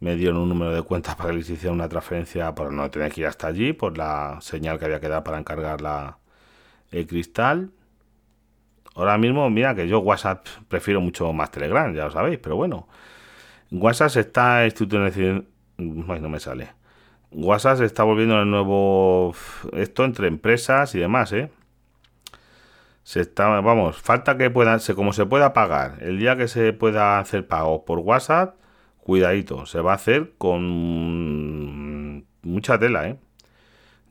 me 0.00 0.16
dieron 0.16 0.38
un 0.38 0.48
número 0.48 0.74
de 0.74 0.82
cuenta 0.82 1.16
para 1.16 1.30
que 1.30 1.36
les 1.36 1.50
hiciera 1.50 1.72
una 1.72 1.88
transferencia 1.88 2.54
para 2.54 2.70
no 2.70 2.90
tener 2.90 3.12
que 3.12 3.22
ir 3.22 3.26
hasta 3.26 3.46
allí 3.46 3.72
por 3.72 3.96
la 3.96 4.38
señal 4.40 4.78
que 4.78 4.84
había 4.86 5.00
que 5.00 5.08
dar 5.08 5.22
para 5.22 5.38
encargar 5.38 5.80
la, 5.80 6.18
el 6.90 7.06
cristal. 7.06 7.70
Ahora 8.94 9.16
mismo, 9.16 9.48
mira 9.48 9.74
que 9.74 9.88
yo 9.88 10.00
WhatsApp 10.00 10.46
prefiero 10.68 11.00
mucho 11.00 11.32
más 11.32 11.50
Telegram, 11.50 11.94
ya 11.94 12.04
lo 12.06 12.10
sabéis, 12.10 12.38
pero 12.38 12.56
bueno. 12.56 12.88
WhatsApp 13.70 14.16
está 14.16 14.66
institucionalizando. 14.66 15.44
no 15.78 16.28
me 16.28 16.40
sale. 16.40 16.81
WhatsApp 17.34 17.78
se 17.78 17.84
está 17.84 18.04
volviendo 18.04 18.40
el 18.40 18.50
nuevo. 18.50 19.34
Esto 19.72 20.04
entre 20.04 20.28
empresas 20.28 20.94
y 20.94 20.98
demás, 20.98 21.32
¿eh? 21.32 21.50
Se 23.04 23.20
está, 23.20 23.48
vamos, 23.60 24.00
falta 24.00 24.36
que 24.36 24.50
puedan, 24.50 24.80
como 24.94 25.12
se 25.12 25.26
pueda 25.26 25.52
pagar, 25.52 25.98
el 26.02 26.18
día 26.18 26.36
que 26.36 26.46
se 26.46 26.72
pueda 26.72 27.18
hacer 27.18 27.48
pago 27.48 27.84
por 27.84 27.98
WhatsApp, 27.98 28.54
cuidadito, 28.98 29.66
se 29.66 29.80
va 29.80 29.92
a 29.92 29.96
hacer 29.96 30.34
con 30.38 32.24
mucha 32.42 32.78
tela, 32.78 33.08
¿eh? 33.08 33.18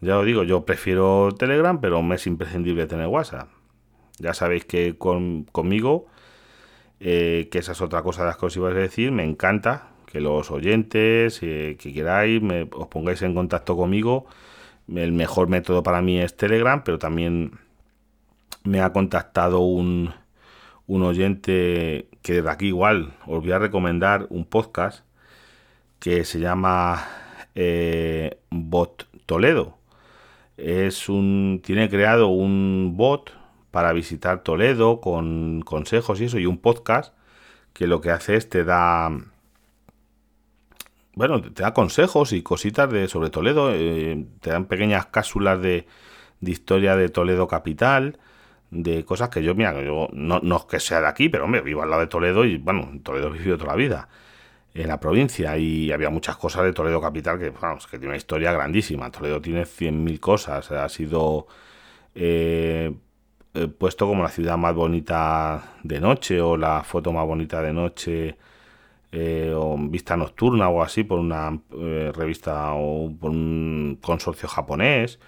Ya 0.02 0.18
os 0.18 0.26
digo, 0.26 0.44
yo 0.44 0.66
prefiero 0.66 1.30
Telegram, 1.38 1.80
pero 1.80 2.02
me 2.02 2.16
es 2.16 2.28
imprescindible 2.28 2.88
tener 2.88 3.08
WhatsApp. 3.08 3.48
Ya 4.18 4.34
sabéis 4.34 4.66
que 4.66 4.98
conmigo, 4.98 6.08
eh, 7.00 7.48
que 7.52 7.60
esa 7.60 7.74
es 7.74 7.82
otra 7.82 8.02
cosa 8.02 8.24
de 8.24 8.28
las 8.28 8.38
cosas 8.38 8.56
que 8.56 8.60
ibas 8.60 8.74
a 8.74 8.80
decir, 8.80 9.12
me 9.12 9.24
encanta 9.24 9.91
que 10.12 10.20
los 10.20 10.52
oyentes 10.52 11.40
eh, 11.42 11.78
que 11.80 11.94
queráis 11.94 12.42
me, 12.42 12.68
os 12.74 12.88
pongáis 12.88 13.22
en 13.22 13.34
contacto 13.34 13.78
conmigo. 13.78 14.26
El 14.94 15.14
mejor 15.14 15.48
método 15.48 15.84
para 15.84 16.02
mí 16.02 16.20
es 16.20 16.36
Telegram, 16.36 16.84
pero 16.84 17.00
también 17.00 17.54
me 18.64 18.82
ha 18.82 18.92
contactado 18.92 19.62
un, 19.62 20.14
un 20.88 21.04
oyente 21.04 22.10
que 22.22 22.34
desde 22.34 22.50
aquí 22.50 22.68
igual 22.68 23.14
os 23.26 23.42
voy 23.42 23.52
a 23.54 23.60
recomendar 23.60 24.28
un 24.30 24.46
podcast 24.46 25.06
que 26.00 26.26
se 26.26 26.40
llama 26.40 27.08
eh, 27.56 28.38
Bot 28.50 29.08
Toledo. 29.26 29.78
Es 30.58 31.08
un, 31.10 31.62
tiene 31.64 31.90
creado 31.90 32.28
un 32.28 32.96
bot 32.98 33.32
para 33.72 33.94
visitar 33.94 34.44
Toledo 34.44 35.00
con 35.00 35.62
consejos 35.62 36.20
y 36.20 36.26
eso, 36.26 36.38
y 36.38 36.46
un 36.46 36.58
podcast 36.58 37.14
que 37.74 37.88
lo 37.88 38.02
que 38.02 38.12
hace 38.12 38.36
es 38.36 38.50
te 38.50 38.66
da 38.66 39.10
bueno, 41.16 41.42
te 41.42 41.64
da 41.64 41.74
consejos 41.74 42.34
y 42.34 42.42
cositas 42.42 42.90
de 42.92 43.08
sobre 43.08 43.30
Toledo, 43.30 43.72
eh, 43.74 44.26
te 44.40 44.52
dan 44.52 44.66
pequeñas 44.66 45.08
cápsulas 45.08 45.62
de, 45.62 45.86
de, 46.40 46.52
historia 46.52 46.96
de 46.96 47.10
Toledo 47.10 47.48
capital, 47.48 48.20
de 48.72 49.04
cosas 49.06 49.30
que 49.30 49.44
yo, 49.44 49.54
mira, 49.56 49.74
yo 49.84 50.08
no, 50.14 50.40
no 50.42 50.58
es 50.58 50.66
que 50.66 50.80
sea 50.80 51.02
de 51.02 51.08
aquí, 51.08 51.30
pero 51.30 51.46
hombre, 51.46 51.62
vivo 51.62 51.84
al 51.84 51.90
lado 51.90 52.02
de 52.02 52.08
Toledo 52.08 52.46
y 52.46 52.58
bueno, 52.58 52.90
Toledo 53.04 53.28
he 53.28 53.38
vivido 53.38 53.58
toda 53.58 53.72
la 53.72 53.76
vida 53.76 54.10
en 54.74 54.88
la 54.88 55.00
provincia 55.00 55.58
y 55.58 55.92
había 55.92 56.10
muchas 56.10 56.38
cosas 56.38 56.64
de 56.64 56.74
Toledo 56.74 57.02
capital 57.02 57.38
que, 57.40 57.50
vamos, 57.50 57.88
que 57.88 57.98
tiene 57.98 58.10
una 58.10 58.18
historia 58.18 58.52
grandísima. 58.54 59.12
Toledo 59.12 59.42
tiene 59.42 59.64
100.000 59.64 60.20
cosas, 60.20 60.72
ha 60.72 60.88
sido 60.90 61.48
eh, 62.16 62.94
eh, 63.54 63.68
puesto 63.68 64.08
como 64.08 64.24
la 64.24 64.30
ciudad 64.30 64.58
más 64.58 64.74
bonita 64.74 65.76
de 65.84 66.00
noche 66.00 66.40
o 66.42 66.56
la 66.58 66.84
foto 66.84 67.12
más 67.12 67.26
bonita 67.26 67.62
de 67.62 67.74
noche 67.74 68.38
eh, 69.12 69.54
o 69.56 69.78
vista 69.78 70.16
nocturna 70.18 70.70
o 70.70 70.82
así 70.82 71.04
por 71.04 71.20
una 71.20 71.60
revista 72.14 72.74
o 72.74 73.12
por 73.20 73.32
un 73.32 74.00
consorcio 74.02 74.48
japonés 74.50 75.20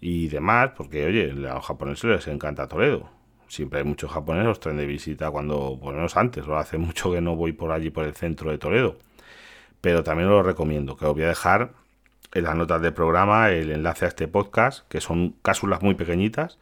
y 0.00 0.28
demás, 0.28 0.70
porque 0.76 1.06
oye, 1.06 1.30
a 1.30 1.54
los 1.54 1.66
japoneses 1.66 2.04
les 2.04 2.28
encanta 2.28 2.68
Toledo 2.68 3.18
siempre 3.48 3.80
hay 3.80 3.84
muchos 3.84 4.10
japoneses, 4.10 4.46
los 4.46 4.60
traen 4.60 4.78
de 4.78 4.86
visita 4.86 5.30
cuando, 5.30 5.78
por 5.80 5.90
lo 5.92 5.96
menos 5.96 6.16
antes, 6.16 6.46
lo 6.46 6.56
hace 6.58 6.78
mucho 6.78 7.10
que 7.10 7.20
no 7.20 7.34
voy 7.34 7.52
por 7.52 7.72
allí, 7.72 7.90
por 7.90 8.04
el 8.04 8.14
centro 8.14 8.50
de 8.50 8.58
Toledo. 8.58 8.96
Pero 9.80 10.02
también 10.04 10.28
lo 10.28 10.42
recomiendo, 10.42 10.96
que 10.96 11.06
os 11.06 11.14
voy 11.14 11.24
a 11.24 11.28
dejar 11.28 11.72
en 12.34 12.44
las 12.44 12.56
notas 12.56 12.82
del 12.82 12.92
programa 12.92 13.50
el 13.50 13.70
enlace 13.70 14.04
a 14.04 14.08
este 14.08 14.28
podcast, 14.28 14.86
que 14.88 15.00
son 15.00 15.34
cápsulas 15.42 15.82
muy 15.82 15.94
pequeñitas, 15.94 16.58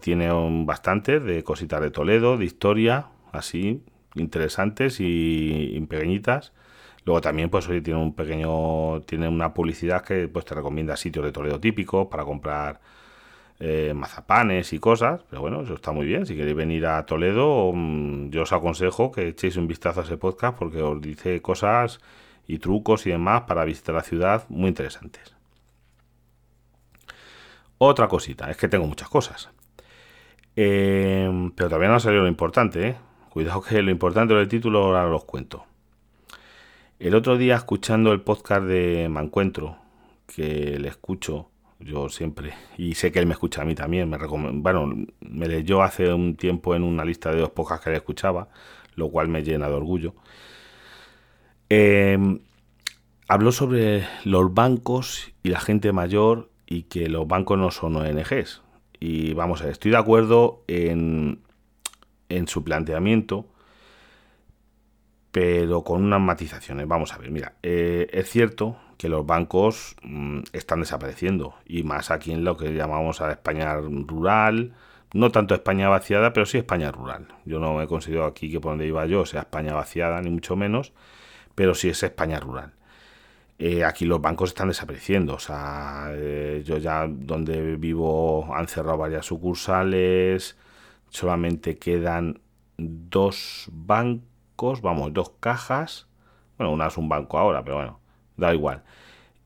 tiene 0.00 0.30
bastantes 0.64 1.22
de 1.22 1.44
cositas 1.44 1.80
de 1.82 1.90
Toledo, 1.90 2.38
de 2.38 2.46
historia, 2.46 3.08
así, 3.32 3.82
interesantes 4.16 4.98
y, 5.00 5.80
pequeñitas. 5.88 6.52
Luego 7.04 7.20
también, 7.20 7.50
pues 7.50 7.68
hoy 7.68 7.80
tiene 7.82 8.00
un 8.00 8.14
pequeño, 8.14 9.02
tiene 9.02 9.28
una 9.28 9.54
publicidad 9.54 10.02
que 10.04 10.28
pues 10.28 10.44
te 10.44 10.54
recomienda 10.54 10.96
sitios 10.96 11.24
de 11.24 11.32
Toledo 11.32 11.60
típicos 11.60 12.08
para 12.08 12.24
comprar 12.24 12.80
eh, 13.60 13.92
mazapanes 13.94 14.72
y 14.72 14.78
cosas, 14.78 15.22
pero 15.30 15.40
bueno, 15.42 15.62
eso 15.62 15.74
está 15.74 15.92
muy 15.92 16.06
bien. 16.06 16.26
Si 16.26 16.36
queréis 16.36 16.56
venir 16.56 16.86
a 16.86 17.06
Toledo, 17.06 17.72
mm, 17.74 18.30
yo 18.30 18.42
os 18.42 18.52
aconsejo 18.52 19.12
que 19.12 19.28
echéis 19.28 19.56
un 19.56 19.68
vistazo 19.68 20.00
a 20.00 20.04
ese 20.04 20.16
podcast 20.18 20.58
porque 20.58 20.82
os 20.82 21.00
dice 21.00 21.40
cosas 21.42 22.00
y 22.46 22.58
trucos 22.58 23.06
y 23.06 23.10
demás 23.10 23.42
para 23.42 23.64
visitar 23.64 23.94
la 23.94 24.02
ciudad 24.02 24.44
muy 24.48 24.68
interesantes. 24.68 25.34
Otra 27.78 28.08
cosita, 28.08 28.50
es 28.50 28.56
que 28.56 28.68
tengo 28.68 28.86
muchas 28.86 29.08
cosas. 29.08 29.50
Eh, 30.56 31.50
pero 31.54 31.68
todavía 31.68 31.88
no 31.88 31.96
ha 31.96 32.00
salido 32.00 32.22
lo 32.22 32.28
importante, 32.28 32.88
¿eh? 32.88 32.96
Cuidado 33.36 33.60
que 33.60 33.82
lo 33.82 33.90
importante 33.90 34.32
del 34.32 34.48
título 34.48 34.82
ahora 34.82 35.14
os 35.14 35.24
cuento. 35.24 35.66
El 36.98 37.14
otro 37.14 37.36
día 37.36 37.56
escuchando 37.56 38.14
el 38.14 38.22
podcast 38.22 38.64
de 38.64 39.10
Mancuentro, 39.10 39.76
que 40.26 40.78
le 40.78 40.88
escucho, 40.88 41.50
yo 41.78 42.08
siempre, 42.08 42.54
y 42.78 42.94
sé 42.94 43.12
que 43.12 43.18
él 43.18 43.26
me 43.26 43.34
escucha 43.34 43.60
a 43.60 43.66
mí 43.66 43.74
también, 43.74 44.08
me 44.08 44.16
bueno, 44.16 44.90
me 45.20 45.48
leyó 45.48 45.82
hace 45.82 46.10
un 46.14 46.36
tiempo 46.36 46.74
en 46.74 46.82
una 46.82 47.04
lista 47.04 47.30
de 47.30 47.40
dos 47.40 47.50
pocas 47.50 47.78
que 47.82 47.90
le 47.90 47.96
escuchaba, 47.96 48.48
lo 48.94 49.10
cual 49.10 49.28
me 49.28 49.42
llena 49.42 49.68
de 49.68 49.74
orgullo. 49.74 50.14
Em, 51.68 52.38
habló 53.28 53.52
sobre 53.52 54.06
los 54.24 54.54
bancos 54.54 55.30
y 55.42 55.50
la 55.50 55.60
gente 55.60 55.92
mayor 55.92 56.48
y 56.64 56.84
que 56.84 57.10
los 57.10 57.28
bancos 57.28 57.58
no 57.58 57.70
son 57.70 57.96
ONGs. 57.96 58.62
Y 58.98 59.34
vamos 59.34 59.60
a 59.60 59.64
ver, 59.64 59.72
estoy 59.72 59.90
de 59.90 59.98
acuerdo 59.98 60.62
en, 60.68 61.40
en 62.28 62.48
su 62.48 62.64
planteamiento, 62.64 63.46
pero 65.32 65.84
con 65.84 66.02
unas 66.02 66.20
matizaciones. 66.20 66.88
Vamos 66.88 67.12
a 67.12 67.18
ver, 67.18 67.30
mira, 67.30 67.54
eh, 67.62 68.08
es 68.12 68.30
cierto 68.30 68.78
que 68.96 69.08
los 69.08 69.26
bancos 69.26 69.96
mm, 70.02 70.40
están 70.52 70.80
desapareciendo 70.80 71.54
y 71.66 71.82
más 71.82 72.10
aquí 72.10 72.32
en 72.32 72.44
lo 72.44 72.56
que 72.56 72.72
llamamos 72.72 73.20
a 73.20 73.32
España 73.32 73.76
rural, 73.76 74.72
no 75.12 75.30
tanto 75.30 75.54
España 75.54 75.88
vaciada, 75.88 76.32
pero 76.32 76.46
sí 76.46 76.58
España 76.58 76.90
rural. 76.90 77.28
Yo 77.44 77.58
no 77.58 77.80
he 77.82 77.86
considerado 77.86 78.28
aquí 78.28 78.50
que 78.50 78.60
por 78.60 78.72
donde 78.72 78.86
iba 78.86 79.04
yo 79.06 79.26
sea 79.26 79.42
España 79.42 79.74
vaciada, 79.74 80.20
ni 80.22 80.30
mucho 80.30 80.56
menos, 80.56 80.92
pero 81.54 81.74
sí 81.74 81.88
es 81.88 82.02
España 82.02 82.40
rural. 82.40 82.72
Eh, 83.58 83.84
aquí 83.84 84.04
los 84.04 84.20
bancos 84.20 84.50
están 84.50 84.68
desapareciendo, 84.68 85.34
o 85.34 85.38
sea, 85.38 86.08
eh, 86.12 86.62
yo 86.64 86.76
ya 86.76 87.06
donde 87.08 87.76
vivo 87.76 88.54
han 88.54 88.68
cerrado 88.68 88.98
varias 88.98 89.24
sucursales, 89.26 90.56
solamente 91.08 91.78
quedan 91.78 92.40
dos 92.78 93.68
bancos, 93.72 94.82
vamos, 94.82 95.12
dos 95.12 95.32
cajas, 95.40 96.06
bueno, 96.58 96.72
una 96.72 96.86
es 96.86 96.96
un 96.96 97.08
banco 97.08 97.38
ahora, 97.38 97.62
pero 97.62 97.76
bueno, 97.76 98.00
da 98.36 98.54
igual. 98.54 98.82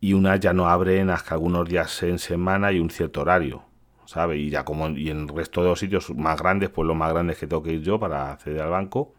Y 0.01 0.15
una 0.15 0.37
ya 0.37 0.53
no 0.53 0.69
abren 0.69 1.11
hasta 1.11 1.35
algunos 1.35 1.69
días 1.69 2.03
en 2.03 2.19
semana 2.19 2.73
y 2.73 2.81
un 2.81 2.91
cierto 2.91 3.21
horario, 3.21 3.63
¿sabe? 4.07 4.39
Y 4.39 4.51
ya 4.51 4.65
como 4.65 4.89
y 4.89 5.11
en 5.11 5.23
el 5.23 5.29
resto 5.29 5.63
de 5.63 5.69
los 5.69 5.79
sitios 5.79 6.11
más 6.11 6.41
grandes, 6.41 6.71
pues 6.71 6.87
los 6.87 6.97
más 6.97 7.13
grandes 7.13 7.39
que 7.39 7.47
tengo 7.47 7.63
que 7.63 7.73
ir 7.73 7.83
yo 7.83 7.99
para 7.99 8.33
acceder 8.33 8.63
al 8.63 8.71
banco, 8.71 9.13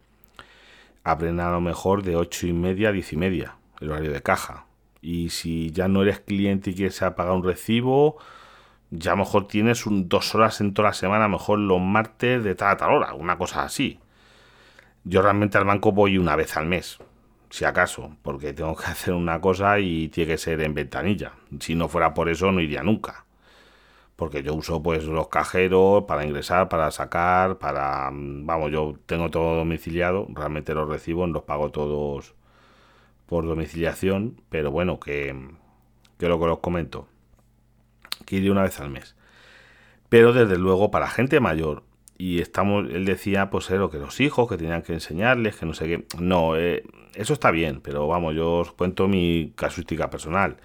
abren 1.03 1.39
a 1.39 1.51
lo 1.51 1.61
mejor 1.61 2.03
de 2.03 2.15
ocho 2.15 2.47
y 2.47 2.53
media 2.53 2.89
a 2.89 2.91
diez 2.91 3.13
y 3.13 3.17
media, 3.17 3.55
el 3.79 3.91
horario 3.91 4.11
de 4.11 4.21
caja. 4.21 4.65
Y 5.01 5.29
si 5.29 5.71
ya 5.71 5.87
no 5.87 6.03
eres 6.03 6.19
cliente 6.19 6.71
y 6.71 6.75
quieres 6.75 6.99
pagar 6.99 7.31
un 7.31 7.43
recibo, 7.43 8.17
ya 8.91 9.11
lo 9.11 9.17
mejor 9.17 9.47
tienes 9.47 9.85
un, 9.85 10.09
dos 10.09 10.35
horas 10.35 10.61
en 10.61 10.73
toda 10.73 10.89
la 10.89 10.93
semana, 10.93 11.25
a 11.25 11.27
lo 11.29 11.37
mejor 11.37 11.59
los 11.59 11.81
martes 11.81 12.43
de 12.43 12.55
tal 12.55 12.71
a 12.71 12.77
tal 12.77 12.91
hora, 12.91 13.13
una 13.13 13.37
cosa 13.37 13.63
así. 13.63 13.99
Yo 15.03 15.21
realmente 15.21 15.57
al 15.57 15.65
banco 15.65 15.91
voy 15.93 16.17
una 16.17 16.35
vez 16.35 16.57
al 16.57 16.65
mes, 16.67 16.99
si 17.49 17.65
acaso, 17.65 18.17
porque 18.21 18.53
tengo 18.53 18.75
que 18.75 18.85
hacer 18.87 19.13
una 19.13 19.41
cosa 19.41 19.79
y 19.79 20.09
tiene 20.09 20.33
que 20.33 20.37
ser 20.37 20.61
en 20.61 20.73
ventanilla. 20.73 21.33
Si 21.59 21.75
no 21.75 21.87
fuera 21.87 22.13
por 22.13 22.29
eso, 22.29 22.51
no 22.51 22.61
iría 22.61 22.83
nunca. 22.83 23.25
Porque 24.15 24.43
yo 24.43 24.53
uso 24.53 24.83
pues 24.83 25.05
los 25.05 25.29
cajeros 25.29 26.03
para 26.03 26.25
ingresar, 26.25 26.69
para 26.69 26.91
sacar, 26.91 27.57
para... 27.57 28.09
Vamos, 28.13 28.71
yo 28.71 28.95
tengo 29.05 29.29
todo 29.31 29.55
domiciliado, 29.57 30.27
realmente 30.31 30.73
los 30.75 30.87
recibo, 30.89 31.25
los 31.27 31.43
pago 31.43 31.71
todos 31.71 32.35
por 33.25 33.45
domiciliación, 33.47 34.41
pero 34.49 34.71
bueno, 34.71 34.99
que, 34.99 35.33
que 36.19 36.27
lo 36.27 36.39
que 36.39 36.45
os 36.45 36.59
comento, 36.59 37.07
que 38.25 38.37
iría 38.37 38.51
una 38.51 38.63
vez 38.63 38.79
al 38.79 38.89
mes. 38.89 39.15
Pero 40.09 40.33
desde 40.33 40.57
luego 40.57 40.91
para 40.91 41.07
gente 41.07 41.39
mayor 41.39 41.83
y 42.21 42.39
estamos, 42.39 42.87
él 42.91 43.05
decía, 43.05 43.49
pues 43.49 43.69
lo 43.71 43.89
que 43.89 43.97
los 43.97 44.19
hijos, 44.19 44.47
que 44.47 44.55
tenían 44.55 44.83
que 44.83 44.93
enseñarles, 44.93 45.55
que 45.55 45.65
no 45.65 45.73
sé 45.73 45.87
qué. 45.87 46.05
No, 46.19 46.55
eh, 46.55 46.83
eso 47.15 47.33
está 47.33 47.49
bien, 47.49 47.81
pero 47.81 48.07
vamos, 48.07 48.35
yo 48.35 48.59
os 48.59 48.71
cuento 48.73 49.07
mi 49.07 49.53
casuística 49.55 50.11
personal. 50.11 50.57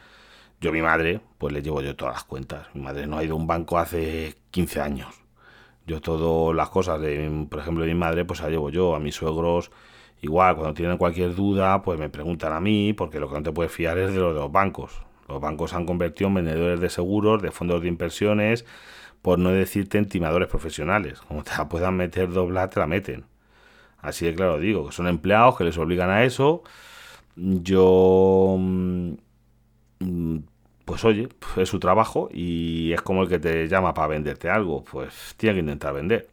Yo 0.61 0.71
mi 0.73 0.83
madre, 0.83 1.21
pues 1.39 1.55
le 1.55 1.63
llevo 1.63 1.81
yo 1.81 1.97
todas 1.97 2.15
las 2.15 2.25
cuentas. 2.25 2.67
Mi 2.75 2.83
madre 2.83 3.07
no 3.07 3.17
ha 3.17 3.25
ido 3.25 3.35
a 3.35 3.39
un 3.39 3.47
banco 3.47 3.79
hace 3.79 4.35
15 4.51 4.81
años. 4.83 5.15
Yo 5.87 6.03
todas 6.03 6.55
las 6.55 6.69
cosas 6.69 7.01
de, 7.01 7.47
por 7.49 7.61
ejemplo, 7.61 7.85
de 7.85 7.95
mi 7.95 7.99
madre, 7.99 8.27
pues 8.27 8.41
la 8.41 8.51
llevo 8.51 8.69
yo. 8.71 8.95
A 8.95 9.01
mis 9.01 9.15
suegros, 9.15 9.71
igual, 10.21 10.57
cuando 10.57 10.75
tienen 10.75 10.99
cualquier 10.99 11.35
duda, 11.35 11.83
pues 11.83 11.99
me 11.99 12.11
preguntan 12.11 12.53
a 12.53 12.61
mí, 12.61 12.93
porque 12.93 13.21
lo 13.21 13.29
que 13.29 13.35
no 13.37 13.43
te 13.43 13.53
puedes 13.53 13.73
fiar 13.73 13.97
es 13.99 14.13
de 14.13 14.19
los, 14.21 14.35
de 14.35 14.41
los 14.41 14.53
bancos. 14.53 15.03
Los 15.29 15.41
bancos 15.41 15.71
se 15.71 15.77
han 15.77 15.87
convertido 15.87 16.29
en 16.29 16.35
vendedores 16.35 16.81
de 16.81 16.89
seguros, 16.91 17.43
de 17.43 17.51
fondos 17.51 17.83
de 17.83 17.89
inversiones, 17.89 18.65
por 19.23 19.39
no 19.39 19.51
decirte 19.51 19.99
entimadores 19.99 20.49
profesionales. 20.49 21.21
Como 21.21 21.43
te 21.43 21.51
la 21.57 21.69
puedan 21.69 21.97
meter 21.97 22.31
doblar, 22.33 22.71
te 22.71 22.81
la 22.81 22.87
meten. 22.87 23.25
Así 23.99 24.27
de 24.27 24.35
claro 24.35 24.59
digo, 24.59 24.87
que 24.87 24.93
son 24.93 25.09
empleados 25.09 25.57
que 25.59 25.65
les 25.65 25.79
obligan 25.79 26.11
a 26.11 26.25
eso. 26.25 26.63
Yo, 27.37 28.57
mm, 28.59 29.15
pues 30.85 31.05
oye, 31.05 31.29
es 31.57 31.69
su 31.69 31.81
trabajo 31.81 32.29
y 32.33 32.93
es 32.93 33.03
como 33.03 33.23
el 33.23 33.29
que 33.29 33.39
te 33.39 33.69
llama 33.69 33.95
para 33.95 34.09
venderte 34.09 34.49
algo, 34.51 34.85
pues 34.85 35.35
tiene 35.37 35.55
que 35.57 35.61
intentar 35.61 35.95
vender. 35.95 36.29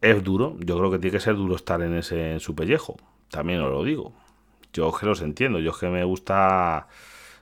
Es 0.00 0.22
duro, 0.22 0.56
yo 0.60 0.76
creo 0.78 0.90
que 0.90 0.98
tiene 0.98 1.16
que 1.16 1.20
ser 1.20 1.36
duro 1.36 1.56
estar 1.56 1.80
en 1.80 1.94
ese 1.94 2.32
en 2.32 2.40
su 2.40 2.54
pellejo, 2.54 2.96
también 3.30 3.60
os 3.60 3.70
lo 3.70 3.84
digo. 3.84 4.12
Yo 4.72 4.92
que 4.92 5.06
los 5.06 5.20
entiendo, 5.20 5.58
yo 5.58 5.72
es 5.72 5.76
que 5.76 5.88
me 5.88 6.04
gusta 6.04 6.88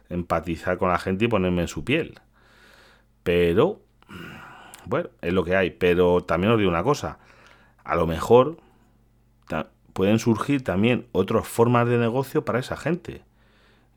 empatizar 0.09 0.79
con 0.79 0.91
la 0.91 0.99
gente 0.99 1.27
y 1.27 1.29
ponerme 1.29 1.63
en 1.63 1.69
su 1.69 1.85
piel. 1.85 2.21
Pero, 3.23 3.81
bueno, 4.87 5.11
es 5.21 5.33
lo 5.33 5.45
que 5.45 5.57
hay. 5.57 5.71
Pero 5.71 6.23
también 6.23 6.53
os 6.53 6.59
digo 6.59 6.71
una 6.71 6.83
cosa, 6.83 7.19
a 7.85 7.97
lo 7.97 8.07
mejor 8.07 8.59
pueden 9.93 10.19
surgir 10.19 10.65
también 10.65 11.07
otras 11.13 11.47
formas 11.47 11.87
de 11.89 11.99
negocio 11.99 12.45
para 12.45 12.59
esa 12.61 12.77
gente. 12.77 13.23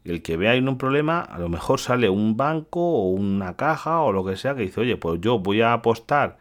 el 0.03 0.21
que 0.21 0.37
vea 0.37 0.51
ahí 0.51 0.59
un 0.59 0.77
problema, 0.77 1.21
a 1.21 1.39
lo 1.39 1.49
mejor 1.49 1.79
sale 1.79 2.09
un 2.09 2.35
banco 2.37 2.81
o 2.81 3.09
una 3.11 3.55
caja 3.55 4.01
o 4.01 4.11
lo 4.11 4.25
que 4.25 4.35
sea 4.37 4.55
que 4.55 4.63
dice, 4.63 4.81
oye, 4.81 4.97
pues 4.97 5.21
yo 5.21 5.39
voy 5.39 5.61
a 5.61 5.73
apostar 5.73 6.39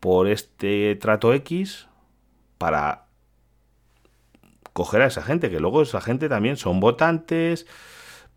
por 0.00 0.28
este 0.28 0.96
trato 0.96 1.34
X 1.34 1.88
para 2.58 3.05
coger 4.76 5.00
a 5.00 5.06
esa 5.06 5.22
gente, 5.22 5.48
que 5.48 5.58
luego 5.58 5.80
esa 5.80 6.02
gente 6.02 6.28
también 6.28 6.58
son 6.58 6.80
votantes, 6.80 7.66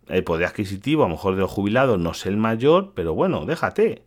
el 0.07 0.23
poder 0.23 0.47
adquisitivo, 0.47 1.03
a 1.03 1.07
lo 1.07 1.15
mejor 1.15 1.35
de 1.35 1.41
los 1.41 1.51
jubilados 1.51 1.99
no 1.99 2.11
es 2.11 2.25
el 2.25 2.37
mayor, 2.37 2.93
pero 2.95 3.13
bueno, 3.13 3.45
déjate. 3.45 4.03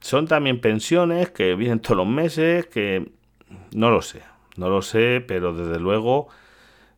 Son 0.00 0.26
también 0.26 0.62
pensiones 0.62 1.28
que 1.28 1.54
vienen 1.56 1.80
todos 1.80 1.98
los 1.98 2.06
meses, 2.06 2.66
que 2.66 3.12
no 3.72 3.90
lo 3.90 4.00
sé, 4.00 4.22
no 4.56 4.70
lo 4.70 4.80
sé, 4.80 5.22
pero 5.28 5.52
desde 5.52 5.78
luego 5.78 6.28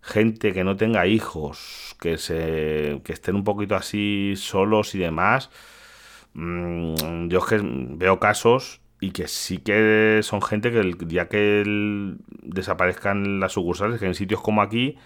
gente 0.03 0.53
que 0.53 0.63
no 0.63 0.77
tenga 0.77 1.09
hijos, 1.09 1.97
que 2.01 2.17
se 2.17 3.01
que 3.05 3.13
estén 3.13 3.35
un 3.35 3.45
poquito 3.45 3.75
así 3.75 4.35
solos 4.37 4.95
y 4.95 5.01
demás, 5.01 5.51
mm, 6.35 7.27
yo 7.29 7.41
es 7.41 7.45
que 7.47 7.61
veo 7.63 8.21
casos 8.21 8.82
y 9.03 9.11
que 9.11 9.27
sí 9.27 9.59
que 9.59 10.21
son 10.23 10.41
gente 10.41 10.71
que 10.71 10.79
el 10.79 10.97
día 10.97 11.29
que 11.29 11.65
desaparezcan 12.45 13.41
las 13.41 13.51
sucursales, 13.51 13.99
que 13.99 14.07
en 14.07 14.15
sitios 14.15 14.41
como 14.41 14.63
aquí, 14.63 14.97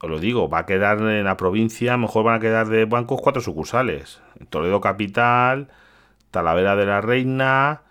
os 0.00 0.08
lo 0.08 0.18
digo, 0.18 0.48
va 0.48 0.60
a 0.60 0.66
quedar 0.66 0.98
en 1.02 1.24
la 1.24 1.36
provincia, 1.36 1.98
mejor 1.98 2.24
van 2.24 2.36
a 2.36 2.40
quedar 2.40 2.68
de 2.68 2.86
bancos 2.86 3.20
cuatro 3.20 3.42
sucursales. 3.42 4.22
Toledo 4.48 4.80
Capital, 4.80 5.68
Talavera 6.30 6.74
de 6.74 6.86
la 6.86 7.02
Reina, 7.02 7.82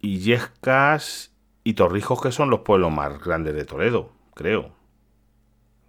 Illescas 0.00 1.34
y 1.62 1.74
Torrijos, 1.74 2.22
que 2.22 2.32
son 2.32 2.48
los 2.48 2.60
pueblos 2.60 2.90
más 2.90 3.22
grandes 3.22 3.54
de 3.54 3.66
Toledo, 3.66 4.10
creo. 4.34 4.72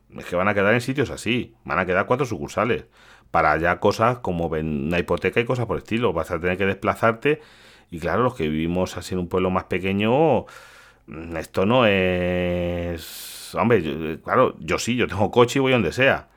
Es 0.09 0.25
que 0.25 0.35
van 0.35 0.49
a 0.49 0.53
quedar 0.53 0.73
en 0.73 0.81
sitios 0.81 1.09
así, 1.09 1.55
van 1.63 1.79
a 1.79 1.85
quedar 1.85 2.05
cuatro 2.05 2.25
sucursales. 2.25 2.83
Para 3.31 3.55
ya 3.57 3.79
cosas 3.79 4.19
como 4.19 4.47
una 4.47 4.99
hipoteca 4.99 5.39
y 5.39 5.45
cosas 5.45 5.67
por 5.67 5.77
el 5.77 5.83
estilo. 5.83 6.13
Vas 6.13 6.31
a 6.31 6.39
tener 6.39 6.57
que 6.57 6.65
desplazarte 6.65 7.41
y 7.91 7.99
claro, 7.99 8.23
los 8.23 8.35
que 8.35 8.49
vivimos 8.49 8.97
así 8.97 9.13
en 9.13 9.19
un 9.19 9.27
pueblo 9.27 9.49
más 9.49 9.65
pequeño, 9.65 10.45
mm, 11.07 11.37
esto 11.37 11.65
no 11.65 11.85
es... 11.85 13.55
Hombre, 13.55 14.19
claro, 14.23 14.55
yo 14.59 14.77
sí, 14.79 14.95
yo 14.95 15.07
tengo 15.07 15.31
coche 15.31 15.59
y 15.59 15.61
voy 15.61 15.71
donde 15.71 15.91
sea. 15.91 16.27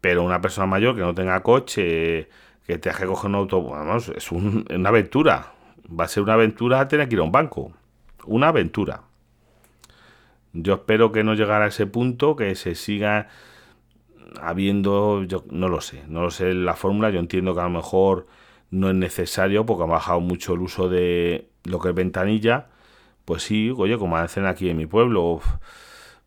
Pero 0.00 0.22
una 0.22 0.40
persona 0.40 0.66
mayor 0.66 0.94
que 0.94 1.00
no 1.00 1.14
tenga 1.14 1.42
coche, 1.42 2.28
que 2.66 2.78
te 2.78 2.90
que 2.90 3.06
coger 3.06 3.30
un 3.30 3.34
auto, 3.36 3.62
vamos, 3.62 4.08
es 4.10 4.30
una 4.30 4.88
aventura. 4.88 5.52
Va 5.88 6.04
a 6.04 6.08
ser 6.08 6.22
una 6.22 6.34
aventura 6.34 6.86
tener 6.88 7.08
que 7.08 7.16
ir 7.16 7.20
a 7.20 7.24
un 7.24 7.32
banco. 7.32 7.72
Una 8.24 8.48
aventura. 8.48 9.02
Yo 10.52 10.74
espero 10.74 11.12
que 11.12 11.24
no 11.24 11.34
llegara 11.34 11.64
a 11.64 11.68
ese 11.68 11.86
punto, 11.86 12.36
que 12.36 12.54
se 12.54 12.74
siga 12.74 13.28
habiendo, 14.40 15.24
yo 15.24 15.44
no 15.50 15.68
lo 15.68 15.80
sé, 15.80 16.04
no 16.08 16.22
lo 16.22 16.30
sé 16.30 16.54
la 16.54 16.74
fórmula, 16.74 17.10
yo 17.10 17.20
entiendo 17.20 17.54
que 17.54 17.60
a 17.60 17.64
lo 17.64 17.70
mejor 17.70 18.26
no 18.70 18.88
es 18.88 18.94
necesario 18.94 19.66
porque 19.66 19.84
ha 19.84 19.86
bajado 19.86 20.20
mucho 20.20 20.54
el 20.54 20.60
uso 20.60 20.88
de 20.88 21.48
lo 21.64 21.80
que 21.80 21.90
es 21.90 21.94
ventanilla. 21.94 22.68
Pues 23.24 23.42
sí, 23.42 23.72
oye, 23.76 23.98
como 23.98 24.16
hacen 24.16 24.46
aquí 24.46 24.68
en 24.68 24.76
mi 24.76 24.86
pueblo, 24.86 25.40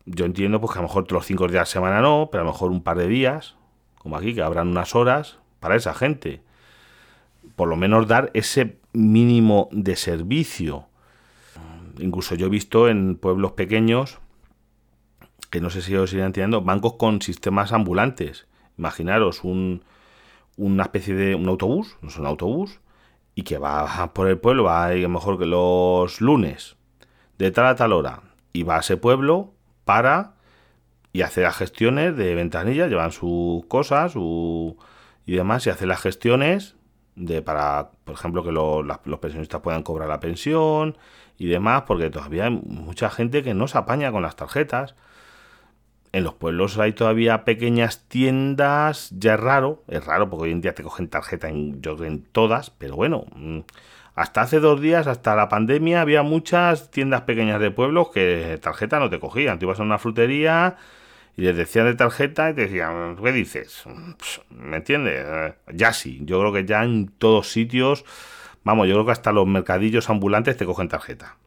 yo 0.06 0.24
entiendo 0.24 0.60
pues 0.60 0.72
que 0.72 0.78
a 0.78 0.82
lo 0.82 0.88
mejor 0.88 1.10
los 1.10 1.26
cinco 1.26 1.44
días 1.44 1.52
de 1.52 1.58
la 1.60 1.66
semana 1.66 2.00
no, 2.00 2.28
pero 2.30 2.42
a 2.42 2.44
lo 2.44 2.52
mejor 2.52 2.70
un 2.70 2.82
par 2.82 2.98
de 2.98 3.08
días, 3.08 3.56
como 3.98 4.16
aquí, 4.16 4.34
que 4.34 4.42
habrán 4.42 4.68
unas 4.68 4.94
horas 4.94 5.38
para 5.60 5.76
esa 5.76 5.94
gente. 5.94 6.42
Por 7.56 7.68
lo 7.68 7.76
menos 7.76 8.06
dar 8.06 8.30
ese 8.34 8.78
mínimo 8.92 9.68
de 9.72 9.96
servicio. 9.96 10.86
Incluso 11.98 12.34
yo 12.34 12.46
he 12.46 12.50
visto 12.50 12.88
en 12.88 13.16
pueblos 13.16 13.52
pequeños, 13.52 14.18
que 15.50 15.60
no 15.60 15.70
sé 15.70 15.82
si 15.82 15.94
os 15.94 16.12
irán 16.12 16.26
entendiendo, 16.26 16.62
bancos 16.62 16.94
con 16.94 17.22
sistemas 17.22 17.72
ambulantes. 17.72 18.46
Imaginaros 18.76 19.44
un, 19.44 19.84
una 20.56 20.84
especie 20.84 21.14
de 21.14 21.34
un 21.34 21.48
autobús, 21.48 21.96
no 22.00 22.08
es 22.08 22.16
un 22.18 22.26
autobús, 22.26 22.80
y 23.34 23.42
que 23.42 23.58
va 23.58 24.12
por 24.14 24.28
el 24.28 24.38
pueblo, 24.38 24.64
va 24.64 24.86
a, 24.86 24.94
ir 24.94 25.08
mejor 25.08 25.38
que 25.38 25.46
los 25.46 26.20
lunes, 26.20 26.76
de 27.38 27.50
tal 27.50 27.66
a 27.66 27.76
tal 27.76 27.92
hora, 27.92 28.22
y 28.52 28.62
va 28.62 28.76
a 28.76 28.80
ese 28.80 28.96
pueblo 28.96 29.52
para 29.84 30.34
y 31.12 31.22
hace 31.22 31.42
las 31.42 31.56
gestiones 31.56 32.16
de 32.16 32.34
ventanilla, 32.34 32.88
llevan 32.88 33.12
sus 33.12 33.64
cosas 33.66 34.12
su, 34.12 34.76
y 35.26 35.36
demás, 35.36 35.66
y 35.66 35.70
hace 35.70 35.86
las 35.86 36.00
gestiones 36.00 36.76
de 37.16 37.42
para, 37.42 37.90
por 38.04 38.14
ejemplo, 38.14 38.42
que 38.42 38.50
los 38.50 39.18
pensionistas 39.20 39.60
puedan 39.60 39.84
cobrar 39.84 40.08
la 40.08 40.20
pensión 40.20 40.98
y 41.38 41.46
demás, 41.46 41.84
porque 41.86 42.10
todavía 42.10 42.46
hay 42.46 42.50
mucha 42.50 43.10
gente 43.10 43.42
que 43.42 43.54
no 43.54 43.68
se 43.68 43.78
apaña 43.78 44.10
con 44.10 44.22
las 44.22 44.36
tarjetas 44.36 44.96
en 46.14 46.22
los 46.22 46.34
pueblos 46.34 46.78
hay 46.78 46.92
todavía 46.92 47.44
pequeñas 47.44 48.04
tiendas, 48.06 49.10
ya 49.18 49.34
es 49.34 49.40
raro, 49.40 49.82
es 49.88 50.04
raro 50.06 50.30
porque 50.30 50.44
hoy 50.44 50.52
en 50.52 50.60
día 50.60 50.72
te 50.72 50.84
cogen 50.84 51.08
tarjeta 51.08 51.48
en, 51.48 51.82
todas, 52.30 52.70
pero 52.70 52.94
bueno, 52.94 53.24
mm, 53.34 53.60
hasta 54.14 54.42
hace 54.42 54.60
dos 54.60 54.80
días, 54.80 55.08
hasta 55.08 55.34
la 55.34 55.48
pandemia, 55.48 56.00
había 56.00 56.22
muchas 56.22 56.92
tiendas 56.92 57.22
pequeñas 57.22 57.60
de 57.60 57.72
pueblos 57.72 58.10
que 58.10 58.60
tarjeta 58.62 59.00
no 59.00 59.10
te 59.10 59.18
cogían. 59.18 59.58
Tú 59.58 59.66
ibas 59.66 59.80
a 59.80 59.82
una 59.82 59.98
frutería 59.98 60.76
y 61.36 61.42
les 61.42 61.56
decían 61.56 61.86
de 61.86 61.94
tarjeta 61.94 62.48
y 62.50 62.54
te 62.54 62.60
decían, 62.68 63.16
¿qué 63.16 63.32
dices? 63.32 63.82
¿Me 64.50 64.76
entiendes? 64.76 65.20
Eh, 65.26 65.54
ya 65.72 65.92
sí, 65.92 66.20
yo 66.22 66.38
creo 66.38 66.52
que 66.52 66.64
ya 66.64 66.84
en 66.84 67.08
todos 67.08 67.50
sitios, 67.50 68.04
vamos, 68.62 68.86
yo 68.86 68.94
creo 68.94 69.06
que 69.06 69.12
hasta 69.12 69.32
los 69.32 69.48
mercadillos 69.48 70.08
ambulantes 70.08 70.56
te 70.56 70.64
cogen 70.64 70.86
tarjeta. 70.86 71.38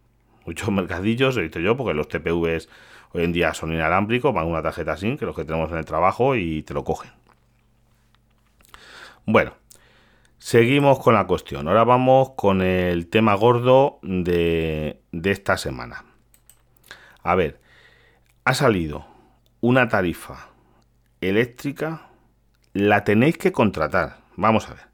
Muchos 0.45 0.69
mercadillos, 0.71 1.37
he 1.37 1.41
visto 1.41 1.61
yo, 1.61 1.77
porque 1.77 1.93
los 1.93 2.09
TPVs 2.09 2.67
Hoy 3.13 3.23
en 3.23 3.31
día 3.31 3.53
son 3.53 3.73
inalámbricos, 3.73 4.33
van 4.33 4.47
una 4.47 4.61
tarjeta 4.61 4.97
SIM, 4.97 5.17
que 5.17 5.25
los 5.25 5.35
que 5.35 5.45
tenemos 5.45 5.71
en 5.71 5.77
el 5.77 5.85
trabajo, 5.85 6.35
y 6.35 6.63
te 6.63 6.73
lo 6.73 6.83
cogen. 6.83 7.11
Bueno, 9.25 9.53
seguimos 10.37 10.99
con 10.99 11.13
la 11.13 11.27
cuestión. 11.27 11.67
Ahora 11.67 11.83
vamos 11.83 12.31
con 12.35 12.61
el 12.61 13.07
tema 13.07 13.35
gordo 13.35 13.99
de, 14.01 15.01
de 15.11 15.31
esta 15.31 15.57
semana. 15.57 16.05
A 17.23 17.35
ver, 17.35 17.59
ha 18.45 18.53
salido 18.53 19.05
una 19.59 19.89
tarifa 19.89 20.49
eléctrica, 21.21 22.09
la 22.73 23.03
tenéis 23.03 23.37
que 23.37 23.51
contratar. 23.51 24.17
Vamos 24.35 24.69
a 24.69 24.75
ver. 24.75 24.87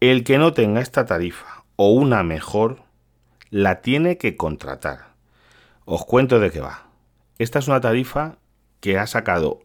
El 0.00 0.24
que 0.24 0.38
no 0.38 0.52
tenga 0.52 0.80
esta 0.80 1.04
tarifa 1.04 1.64
o 1.76 1.92
una 1.92 2.22
mejor, 2.22 2.82
la 3.50 3.80
tiene 3.82 4.18
que 4.18 4.36
contratar. 4.36 5.12
Os 5.84 6.04
cuento 6.04 6.40
de 6.40 6.50
qué 6.50 6.60
va. 6.60 6.91
Esta 7.42 7.58
es 7.58 7.66
una 7.66 7.80
tarifa 7.80 8.38
que 8.78 8.98
ha 8.98 9.06
sacado 9.08 9.64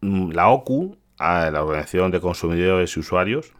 mm, 0.00 0.30
la 0.30 0.48
OCU, 0.50 0.96
la 1.18 1.64
Organización 1.64 2.12
de 2.12 2.20
Consumidores 2.20 2.96
y 2.96 3.00
Usuarios, 3.00 3.52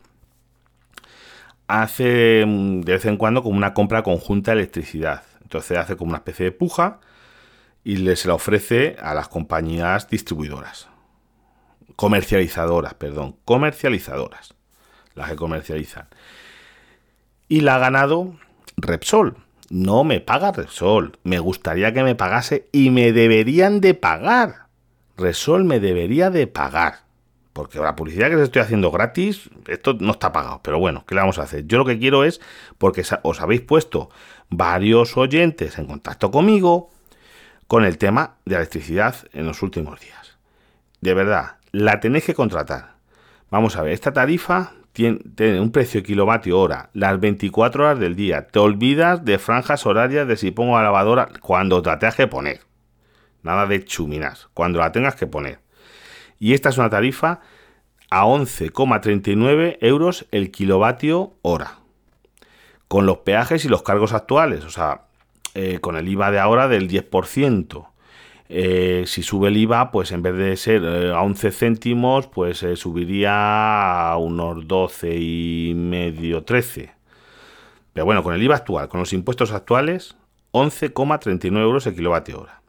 hace 1.66 2.44
mm, 2.46 2.82
de 2.82 2.92
vez 2.92 3.06
en 3.06 3.16
cuando 3.16 3.42
como 3.42 3.56
una 3.56 3.74
compra 3.74 4.04
conjunta 4.04 4.52
de 4.52 4.58
electricidad. 4.58 5.24
Entonces 5.42 5.78
hace 5.78 5.96
como 5.96 6.10
una 6.10 6.18
especie 6.18 6.44
de 6.44 6.52
puja 6.52 7.00
y 7.82 7.96
se 8.14 8.28
la 8.28 8.34
ofrece 8.34 8.94
a 9.02 9.14
las 9.14 9.26
compañías 9.26 10.08
distribuidoras. 10.08 10.88
Comercializadoras, 11.96 12.94
perdón, 12.94 13.34
comercializadoras. 13.44 14.54
Las 15.16 15.28
que 15.28 15.34
comercializan. 15.34 16.06
Y 17.48 17.62
la 17.62 17.74
ha 17.74 17.78
ganado 17.80 18.32
Repsol 18.76 19.38
no 19.70 20.04
me 20.04 20.20
paga 20.20 20.52
Resol. 20.52 21.18
Me 21.22 21.38
gustaría 21.38 21.94
que 21.94 22.02
me 22.02 22.16
pagase 22.16 22.68
y 22.72 22.90
me 22.90 23.12
deberían 23.12 23.80
de 23.80 23.94
pagar. 23.94 24.66
Resol 25.16 25.64
me 25.64 25.80
debería 25.80 26.28
de 26.28 26.46
pagar. 26.46 27.04
Porque 27.52 27.78
la 27.78 27.96
publicidad 27.96 28.28
que 28.28 28.36
les 28.36 28.44
estoy 28.44 28.62
haciendo 28.62 28.90
gratis, 28.90 29.48
esto 29.66 29.94
no 29.98 30.12
está 30.12 30.32
pagado. 30.32 30.60
Pero 30.62 30.78
bueno, 30.78 31.04
¿qué 31.06 31.14
le 31.14 31.20
vamos 31.20 31.38
a 31.38 31.42
hacer? 31.42 31.66
Yo 31.66 31.78
lo 31.78 31.84
que 31.84 31.98
quiero 31.98 32.24
es, 32.24 32.40
porque 32.78 33.04
os 33.22 33.40
habéis 33.40 33.60
puesto 33.62 34.10
varios 34.50 35.16
oyentes 35.16 35.78
en 35.78 35.86
contacto 35.86 36.30
conmigo 36.30 36.90
con 37.66 37.84
el 37.84 37.98
tema 37.98 38.36
de 38.44 38.56
electricidad 38.56 39.14
en 39.32 39.46
los 39.46 39.62
últimos 39.62 40.00
días. 40.00 40.36
De 41.00 41.14
verdad, 41.14 41.56
la 41.70 42.00
tenéis 42.00 42.24
que 42.24 42.34
contratar. 42.34 42.94
Vamos 43.50 43.76
a 43.76 43.82
ver, 43.82 43.92
esta 43.92 44.12
tarifa 44.12 44.72
tiene, 45.00 45.60
un 45.60 45.72
precio 45.72 46.02
kilovatio 46.02 46.58
hora 46.58 46.90
las 46.92 47.18
24 47.18 47.84
horas 47.84 47.98
del 47.98 48.16
día. 48.16 48.48
Te 48.48 48.58
olvidas 48.58 49.24
de 49.24 49.38
franjas 49.38 49.86
horarias 49.86 50.28
de 50.28 50.36
si 50.36 50.50
pongo 50.50 50.76
la 50.76 50.84
lavadora 50.84 51.28
cuando 51.40 51.80
la 51.80 51.98
tengas 51.98 52.16
que 52.16 52.26
poner. 52.26 52.60
Nada 53.42 53.66
de 53.66 53.84
chuminas, 53.84 54.48
cuando 54.52 54.78
la 54.80 54.92
tengas 54.92 55.14
que 55.14 55.26
poner. 55.26 55.60
Y 56.38 56.54
esta 56.54 56.68
es 56.68 56.78
una 56.78 56.90
tarifa 56.90 57.40
a 58.10 58.24
11,39 58.24 59.78
euros 59.80 60.26
el 60.30 60.50
kilovatio 60.50 61.34
hora. 61.42 61.78
Con 62.88 63.06
los 63.06 63.18
peajes 63.18 63.64
y 63.64 63.68
los 63.68 63.82
cargos 63.82 64.12
actuales, 64.12 64.64
o 64.64 64.70
sea, 64.70 65.02
eh, 65.54 65.78
con 65.80 65.96
el 65.96 66.08
IVA 66.08 66.30
de 66.30 66.38
ahora 66.38 66.68
del 66.68 66.88
10%. 66.88 67.86
Eh, 68.52 69.04
si 69.06 69.22
sube 69.22 69.46
el 69.46 69.56
IVA, 69.58 69.92
pues 69.92 70.10
en 70.10 70.22
vez 70.22 70.34
de 70.34 70.56
ser 70.56 70.82
eh, 70.84 71.12
a 71.12 71.22
11 71.22 71.52
céntimos, 71.52 72.26
pues 72.26 72.64
eh, 72.64 72.74
subiría 72.74 74.10
a 74.10 74.16
unos 74.16 74.66
12 74.66 75.16
y 75.16 75.72
medio, 75.76 76.42
13. 76.42 76.92
Pero 77.92 78.06
bueno, 78.06 78.24
con 78.24 78.34
el 78.34 78.42
IVA 78.42 78.56
actual, 78.56 78.88
con 78.88 78.98
los 78.98 79.12
impuestos 79.12 79.52
actuales, 79.52 80.16
11,39 80.50 81.60
euros 81.60 81.86
el 81.86 81.94
kilovatio 81.94 82.40
hora. 82.40 82.60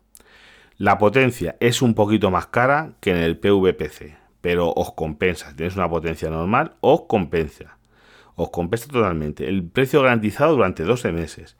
La 0.77 0.99
potencia 0.99 1.57
es 1.59 1.81
un 1.81 1.95
poquito 1.95 2.29
más 2.29 2.45
cara 2.45 2.93
que 2.99 3.09
en 3.09 3.17
el 3.17 3.39
PVPC, 3.39 4.15
pero 4.39 4.71
os 4.75 4.93
compensa. 4.93 5.49
Si 5.49 5.55
tenéis 5.55 5.75
una 5.77 5.89
potencia 5.89 6.29
normal, 6.29 6.75
os 6.81 7.05
compensa. 7.07 7.79
Os 8.35 8.51
compensa 8.51 8.87
totalmente. 8.87 9.49
El 9.49 9.63
precio 9.63 10.03
garantizado 10.03 10.53
durante 10.53 10.83
12 10.83 11.11
meses. 11.11 11.57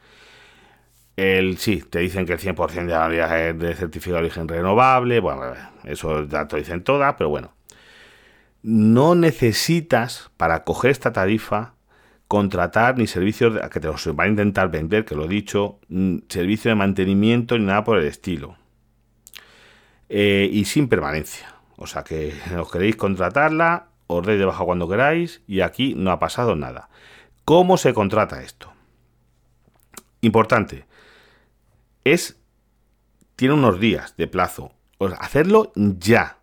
El, 1.21 1.59
sí, 1.59 1.83
te 1.87 1.99
dicen 1.99 2.25
que 2.25 2.33
el 2.33 2.39
100% 2.39 2.87
de 2.87 3.17
la 3.19 3.47
es 3.47 3.59
de 3.59 3.75
certificado 3.75 4.17
de 4.17 4.25
origen 4.25 4.47
renovable. 4.47 5.19
Bueno, 5.19 5.53
eso 5.83 6.25
ya 6.25 6.47
te 6.47 6.57
dicen 6.57 6.83
todas, 6.83 7.13
pero 7.15 7.29
bueno. 7.29 7.53
No 8.63 9.13
necesitas 9.13 10.31
para 10.35 10.63
coger 10.63 10.89
esta 10.89 11.13
tarifa 11.13 11.75
contratar 12.27 12.97
ni 12.97 13.05
servicios 13.05 13.53
que 13.69 13.79
te 13.79 13.85
los 13.85 14.15
van 14.15 14.25
a 14.25 14.29
intentar 14.31 14.71
vender, 14.71 15.05
que 15.05 15.13
lo 15.13 15.25
he 15.25 15.27
dicho, 15.27 15.77
servicio 16.27 16.69
de 16.69 16.75
mantenimiento 16.75 17.55
ni 17.55 17.65
nada 17.65 17.83
por 17.83 17.99
el 17.99 18.07
estilo. 18.07 18.55
Eh, 20.09 20.49
y 20.51 20.65
sin 20.65 20.87
permanencia. 20.87 21.53
O 21.75 21.85
sea 21.85 22.03
que 22.03 22.33
os 22.59 22.71
queréis 22.71 22.95
contratarla, 22.95 23.89
os 24.07 24.25
deis 24.25 24.39
de 24.39 24.45
baja 24.45 24.63
cuando 24.63 24.89
queráis 24.89 25.43
y 25.45 25.61
aquí 25.61 25.93
no 25.95 26.09
ha 26.09 26.17
pasado 26.17 26.55
nada. 26.55 26.89
¿Cómo 27.45 27.77
se 27.77 27.93
contrata 27.93 28.41
esto? 28.41 28.73
Importante. 30.21 30.89
Es. 32.03 32.39
Tiene 33.35 33.53
unos 33.53 33.79
días 33.79 34.15
de 34.17 34.27
plazo. 34.27 34.73
hacerlo 35.19 35.71
ya. 35.75 36.37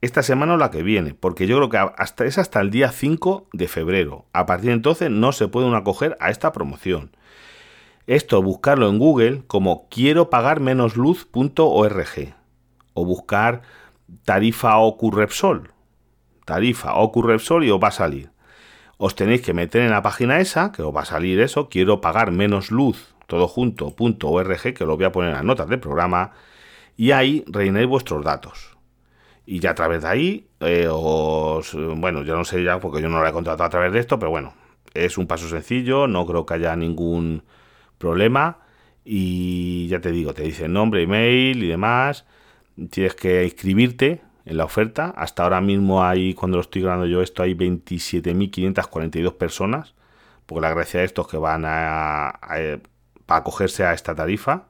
Esta 0.00 0.22
semana 0.22 0.54
o 0.54 0.56
la 0.56 0.70
que 0.70 0.82
viene. 0.82 1.14
Porque 1.14 1.46
yo 1.46 1.56
creo 1.56 1.70
que 1.70 1.78
hasta, 1.78 2.24
es 2.24 2.38
hasta 2.38 2.60
el 2.60 2.70
día 2.70 2.90
5 2.90 3.48
de 3.52 3.68
febrero. 3.68 4.26
A 4.32 4.46
partir 4.46 4.68
de 4.68 4.74
entonces 4.74 5.10
no 5.10 5.32
se 5.32 5.48
puede 5.48 5.74
acoger 5.74 6.16
a 6.20 6.30
esta 6.30 6.52
promoción. 6.52 7.16
Esto 8.06 8.42
buscarlo 8.42 8.90
en 8.90 8.98
Google 8.98 9.44
como 9.46 9.88
quiero 9.88 10.28
pagar 10.28 10.60
menos 10.60 10.96
luz.org 10.96 12.34
o 12.92 13.04
buscar 13.04 13.62
tarifa 14.24 14.76
OCU 14.78 15.10
Repsol. 15.10 15.72
Tarifa 16.44 16.96
OCU 16.96 17.22
Repsol 17.22 17.64
y 17.64 17.70
os 17.70 17.82
va 17.82 17.88
a 17.88 17.92
salir. 17.92 18.30
Os 18.98 19.14
tenéis 19.14 19.40
que 19.40 19.54
meter 19.54 19.82
en 19.82 19.90
la 19.90 20.02
página 20.02 20.40
esa, 20.40 20.70
que 20.70 20.82
os 20.82 20.94
va 20.94 21.00
a 21.00 21.06
salir 21.06 21.40
eso, 21.40 21.68
quiero 21.68 22.00
pagar 22.00 22.30
menos 22.30 22.70
luz, 22.70 23.13
todo 23.26 23.48
junto, 23.48 23.94
que 23.94 24.84
lo 24.84 24.96
voy 24.96 25.04
a 25.04 25.12
poner 25.12 25.30
en 25.30 25.36
las 25.36 25.44
notas 25.44 25.68
del 25.68 25.80
programa, 25.80 26.32
y 26.96 27.10
ahí 27.12 27.44
rellenéis 27.46 27.86
vuestros 27.86 28.24
datos. 28.24 28.76
Y 29.46 29.60
ya 29.60 29.70
a 29.70 29.74
través 29.74 30.02
de 30.02 30.08
ahí, 30.08 30.46
eh, 30.60 30.88
os, 30.90 31.74
bueno, 31.74 32.22
yo 32.22 32.36
no 32.36 32.44
sé 32.44 32.62
ya, 32.62 32.80
porque 32.80 33.02
yo 33.02 33.08
no 33.08 33.20
lo 33.20 33.28
he 33.28 33.32
contratado 33.32 33.66
a 33.66 33.70
través 33.70 33.92
de 33.92 33.98
esto, 34.00 34.18
pero 34.18 34.30
bueno, 34.30 34.54
es 34.94 35.18
un 35.18 35.26
paso 35.26 35.48
sencillo, 35.48 36.06
no 36.06 36.26
creo 36.26 36.46
que 36.46 36.54
haya 36.54 36.76
ningún 36.76 37.42
problema. 37.98 38.58
Y 39.04 39.86
ya 39.88 40.00
te 40.00 40.12
digo, 40.12 40.32
te 40.32 40.44
dice 40.44 40.68
nombre, 40.68 41.02
email 41.02 41.62
y 41.62 41.68
demás 41.68 42.24
tienes 42.90 43.14
que 43.14 43.44
inscribirte 43.44 44.22
en 44.44 44.56
la 44.56 44.64
oferta. 44.64 45.12
Hasta 45.16 45.44
ahora 45.44 45.60
mismo 45.60 46.04
hay, 46.04 46.34
cuando 46.34 46.56
lo 46.56 46.62
estoy 46.62 46.82
grabando 46.82 47.06
yo 47.06 47.22
esto, 47.22 47.42
hay 47.42 47.54
27.542 47.54 49.34
personas, 49.34 49.94
porque 50.46 50.62
la 50.62 50.70
gracia 50.70 51.00
de 51.00 51.06
estos 51.06 51.28
que 51.28 51.36
van 51.36 51.64
a, 51.64 52.28
a, 52.28 52.78
acogerse 53.26 53.84
a 53.84 53.92
esta 53.92 54.14
tarifa. 54.14 54.66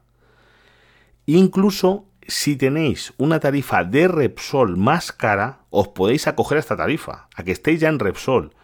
Incluso 1.27 2.07
si 2.27 2.57
tenéis 2.57 3.13
una 3.19 3.41
tarifa 3.41 3.85
de 3.85 4.09
Repsol 4.09 4.77
más 4.77 5.13
cara, 5.13 5.61
os 5.71 5.89
podéis 5.89 6.27
acoger 6.27 6.57
a 6.57 6.61
esta 6.61 6.77
tarifa, 6.77 7.29
a 7.35 7.43
que 7.43 7.53
estéis 7.53 7.81
ya 7.81 7.89
en 7.89 7.99
Repsol. 7.99 8.55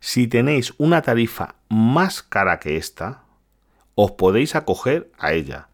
Si 0.00 0.28
tenéis 0.28 0.74
una 0.78 1.02
tarifa 1.02 1.56
más 1.68 2.22
cara 2.22 2.60
que 2.60 2.76
esta, 2.76 3.24
os 3.94 4.12
podéis 4.12 4.54
acoger 4.54 5.10
a 5.18 5.32
ella. 5.32 5.68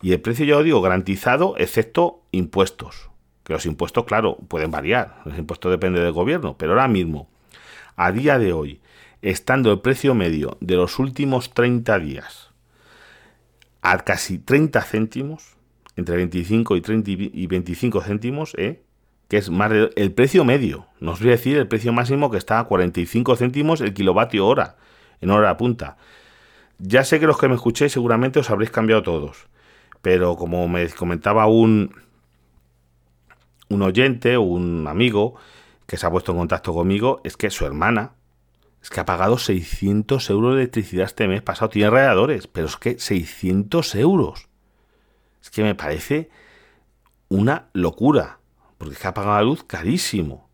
Y 0.00 0.12
el 0.12 0.20
precio, 0.20 0.46
ya 0.46 0.56
os 0.56 0.64
digo, 0.64 0.80
garantizado, 0.80 1.54
excepto 1.58 2.22
impuestos. 2.30 3.10
Que 3.44 3.52
los 3.52 3.66
impuestos, 3.66 4.04
claro, 4.04 4.36
pueden 4.48 4.70
variar. 4.70 5.20
Los 5.24 5.38
impuestos 5.38 5.70
dependen 5.70 6.02
del 6.02 6.12
gobierno. 6.12 6.56
Pero 6.58 6.72
ahora 6.72 6.88
mismo, 6.88 7.28
a 7.96 8.12
día 8.12 8.38
de 8.38 8.52
hoy, 8.52 8.80
estando 9.22 9.70
el 9.72 9.80
precio 9.80 10.14
medio 10.14 10.56
de 10.60 10.76
los 10.76 10.98
últimos 10.98 11.52
30 11.52 11.98
días 11.98 12.45
a 13.92 13.98
casi 13.98 14.38
30 14.38 14.82
céntimos, 14.82 15.56
entre 15.96 16.16
25 16.16 16.76
y 16.76 16.80
30 16.80 17.10
y 17.10 17.46
25 17.46 18.00
céntimos, 18.02 18.54
¿eh? 18.58 18.82
que 19.28 19.38
es 19.38 19.50
más 19.50 19.72
el 19.96 20.12
precio 20.12 20.44
medio. 20.44 20.86
No 21.00 21.12
os 21.12 21.20
voy 21.20 21.28
a 21.28 21.32
decir 21.32 21.56
el 21.56 21.68
precio 21.68 21.92
máximo 21.92 22.30
que 22.30 22.38
está 22.38 22.58
a 22.58 22.64
45 22.64 23.36
céntimos 23.36 23.80
el 23.80 23.94
kilovatio 23.94 24.46
hora, 24.46 24.76
en 25.20 25.30
hora 25.30 25.56
punta. 25.56 25.96
Ya 26.78 27.04
sé 27.04 27.18
que 27.18 27.26
los 27.26 27.38
que 27.38 27.48
me 27.48 27.54
escuchéis 27.54 27.92
seguramente 27.92 28.38
os 28.38 28.50
habréis 28.50 28.70
cambiado 28.70 29.02
todos 29.02 29.48
pero 30.06 30.36
como 30.36 30.68
me 30.68 30.88
comentaba 30.90 31.48
un, 31.48 31.92
un 33.68 33.82
oyente, 33.82 34.38
un 34.38 34.86
amigo 34.86 35.34
que 35.88 35.96
se 35.96 36.06
ha 36.06 36.10
puesto 36.12 36.30
en 36.30 36.38
contacto 36.38 36.72
conmigo, 36.72 37.20
es 37.24 37.36
que 37.36 37.50
su 37.50 37.66
hermana 37.66 38.12
es 38.82 38.90
que 38.90 39.00
ha 39.00 39.04
pagado 39.04 39.38
600 39.38 40.30
euros 40.30 40.54
de 40.54 40.62
electricidad 40.62 41.06
este 41.06 41.28
mes 41.28 41.42
pasado. 41.42 41.70
Tiene 41.70 41.90
radiadores, 41.90 42.46
pero 42.46 42.66
es 42.66 42.76
que 42.76 42.98
600 42.98 43.94
euros. 43.96 44.48
Es 45.42 45.50
que 45.50 45.62
me 45.62 45.74
parece 45.74 46.30
una 47.28 47.68
locura, 47.72 48.38
porque 48.78 48.94
es 48.94 49.00
que 49.00 49.08
ha 49.08 49.14
pagado 49.14 49.36
la 49.36 49.42
luz 49.42 49.64
carísimo. 49.64 50.48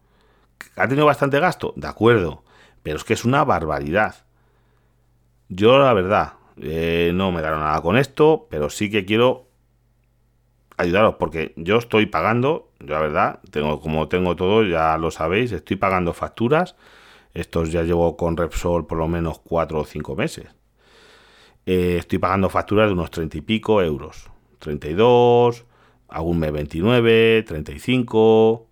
¿Ha 0.76 0.88
tenido 0.88 1.06
bastante 1.06 1.40
gasto? 1.40 1.74
De 1.76 1.86
acuerdo, 1.86 2.44
pero 2.82 2.96
es 2.96 3.04
que 3.04 3.14
es 3.14 3.24
una 3.24 3.44
barbaridad. 3.44 4.24
Yo, 5.48 5.78
la 5.78 5.92
verdad, 5.92 6.34
eh, 6.56 7.12
no 7.14 7.32
me 7.32 7.42
dará 7.42 7.58
nada 7.58 7.80
con 7.82 7.96
esto, 7.96 8.46
pero 8.50 8.70
sí 8.70 8.90
que 8.90 9.04
quiero 9.04 9.48
ayudaros 10.76 11.16
porque 11.16 11.52
yo 11.56 11.76
estoy 11.78 12.06
pagando, 12.06 12.70
yo 12.80 12.94
la 12.94 13.00
verdad, 13.00 13.40
tengo 13.50 13.80
como 13.80 14.08
tengo 14.08 14.36
todo, 14.36 14.64
ya 14.64 14.96
lo 14.98 15.10
sabéis, 15.10 15.52
estoy 15.52 15.76
pagando 15.76 16.12
facturas. 16.12 16.76
Estos 17.34 17.72
ya 17.72 17.82
llevo 17.82 18.16
con 18.16 18.36
Repsol 18.36 18.86
por 18.86 18.98
lo 18.98 19.08
menos 19.08 19.40
4 19.40 19.80
o 19.80 19.84
5 19.84 20.16
meses. 20.16 20.46
Eh, 21.64 21.96
estoy 21.98 22.18
pagando 22.18 22.48
facturas 22.48 22.88
de 22.88 22.92
unos 22.92 23.10
30 23.10 23.38
y 23.38 23.40
pico 23.40 23.82
euros. 23.82 24.30
32, 24.58 25.64
algún 26.08 26.38
mes 26.38 26.52
29, 26.52 27.42
35. 27.44 28.66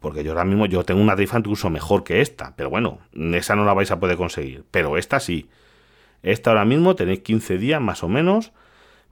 Porque 0.00 0.24
yo 0.24 0.32
ahora 0.32 0.44
mismo 0.44 0.66
yo 0.66 0.84
tengo 0.84 1.00
una 1.00 1.14
tarifa 1.14 1.38
incluso 1.38 1.70
mejor 1.70 2.04
que 2.04 2.20
esta. 2.20 2.54
Pero 2.56 2.70
bueno, 2.70 2.98
esa 3.12 3.56
no 3.56 3.64
la 3.64 3.74
vais 3.74 3.90
a 3.90 4.00
poder 4.00 4.16
conseguir. 4.16 4.64
Pero 4.70 4.98
esta 4.98 5.20
sí. 5.20 5.48
Esta 6.22 6.50
ahora 6.50 6.64
mismo 6.64 6.94
tenéis 6.94 7.20
15 7.20 7.58
días 7.58 7.80
más 7.80 8.04
o 8.04 8.08
menos, 8.08 8.52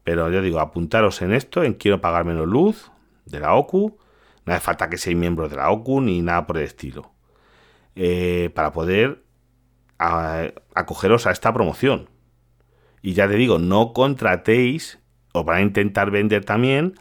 pero 0.05 0.31
yo 0.31 0.43
digo, 0.43 0.61
apuntaros 0.61 1.23
en 1.23 1.33
esto, 1.33 1.65
en 1.65 1.75
quiero 1.75 2.01
pagar 2.01 2.25
menos 2.25 2.47
luz 2.47 2.91
de 3.27 3.41
la 3.41 3.55
OCU. 3.55 3.99
No 4.47 4.53
hace 4.53 4.61
falta 4.61 4.89
que 4.89 4.97
seáis 4.97 5.19
miembros 5.19 5.51
de 5.51 5.57
la 5.57 5.71
OCU 5.71 6.01
ni 6.01 6.23
nada 6.23 6.47
por 6.47 6.59
el 6.59 6.65
estilo. 6.65 7.13
Eh, 7.97 8.51
para 8.55 8.73
poder 8.73 9.23
acogeros 9.99 11.27
a 11.27 11.31
esta 11.31 11.53
promoción. 11.53 12.09
Y 13.03 13.13
ya 13.13 13.29
te 13.29 13.35
digo, 13.35 13.59
no 13.59 13.93
contratéis, 13.93 14.99
o 15.33 15.45
para 15.45 15.61
intentar 15.61 16.11
vender 16.11 16.45
también, 16.45 16.95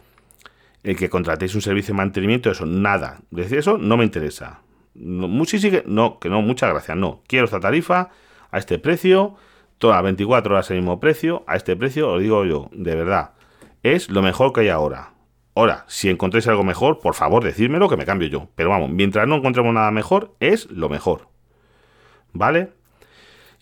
el 0.82 0.96
que 0.96 1.08
contratéis 1.08 1.54
un 1.54 1.62
servicio 1.62 1.94
de 1.94 1.98
mantenimiento, 1.98 2.50
eso, 2.50 2.66
nada. 2.66 3.20
Decir 3.30 3.58
eso 3.58 3.78
no 3.78 3.96
me 3.96 4.04
interesa. 4.04 4.60
No, 4.94 5.28
no, 5.28 6.18
que 6.18 6.28
no, 6.28 6.42
muchas 6.42 6.70
gracias, 6.70 6.96
no. 6.96 7.22
Quiero 7.26 7.46
esta 7.46 7.60
tarifa 7.60 8.10
a 8.50 8.58
este 8.58 8.78
precio 8.78 9.36
todas 9.80 9.96
las 9.96 10.04
24 10.04 10.54
horas 10.54 10.70
el 10.70 10.76
mismo 10.76 11.00
precio, 11.00 11.42
a 11.46 11.56
este 11.56 11.74
precio, 11.74 12.12
os 12.12 12.20
digo 12.20 12.44
yo, 12.44 12.68
de 12.72 12.94
verdad, 12.94 13.30
es 13.82 14.10
lo 14.10 14.20
mejor 14.20 14.52
que 14.52 14.60
hay 14.60 14.68
ahora. 14.68 15.14
Ahora, 15.54 15.84
si 15.88 16.08
encontréis 16.08 16.46
algo 16.46 16.64
mejor, 16.64 17.00
por 17.00 17.14
favor, 17.14 17.42
decídmelo 17.42 17.88
que 17.88 17.96
me 17.96 18.06
cambio 18.06 18.28
yo. 18.28 18.48
Pero 18.54 18.70
vamos, 18.70 18.90
mientras 18.90 19.26
no 19.26 19.36
encontremos 19.36 19.74
nada 19.74 19.90
mejor, 19.90 20.34
es 20.40 20.70
lo 20.70 20.88
mejor. 20.88 21.28
¿Vale? 22.32 22.72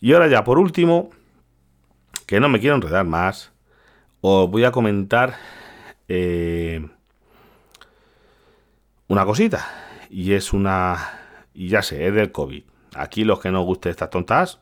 Y 0.01 0.13
ahora 0.13 0.29
ya, 0.29 0.45
por 0.45 0.59
último, 0.59 1.11
que 2.27 2.41
no 2.41 2.49
me 2.49 2.61
quiero 2.61 2.77
enredar 2.77 3.07
más, 3.07 3.53
os 4.21 4.51
voy 4.51 4.65
a 4.65 4.71
comentar 4.71 5.37
eh, 6.09 6.87
una 9.09 9.25
cosita. 9.25 9.67
Y 10.11 10.33
es 10.33 10.53
una... 10.53 11.21
Y 11.55 11.69
ya 11.69 11.83
sé, 11.83 12.07
es 12.07 12.15
del 12.15 12.31
COVID. 12.31 12.63
Aquí 12.95 13.25
los 13.25 13.41
que 13.41 13.51
no 13.51 13.61
os 13.61 13.67
guste 13.67 13.91
estas 13.91 14.11
tontas, 14.11 14.61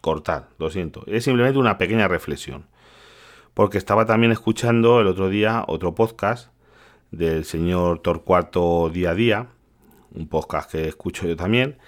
cortar, 0.00 0.48
lo 0.58 0.70
siento. 0.70 1.04
Es 1.06 1.24
simplemente 1.24 1.58
una 1.58 1.76
pequeña 1.76 2.08
reflexión. 2.08 2.66
Porque 3.54 3.78
estaba 3.78 4.06
también 4.06 4.32
escuchando 4.32 5.00
el 5.00 5.06
otro 5.06 5.28
día 5.28 5.64
otro 5.66 5.94
podcast 5.94 6.50
del 7.10 7.44
señor 7.44 8.00
Torcuato 8.00 8.88
Día 8.90 9.10
a 9.10 9.14
Día, 9.14 9.46
un 10.14 10.28
podcast 10.28 10.70
que 10.70 10.88
escucho 10.88 11.26
yo 11.26 11.36
también, 11.36 11.78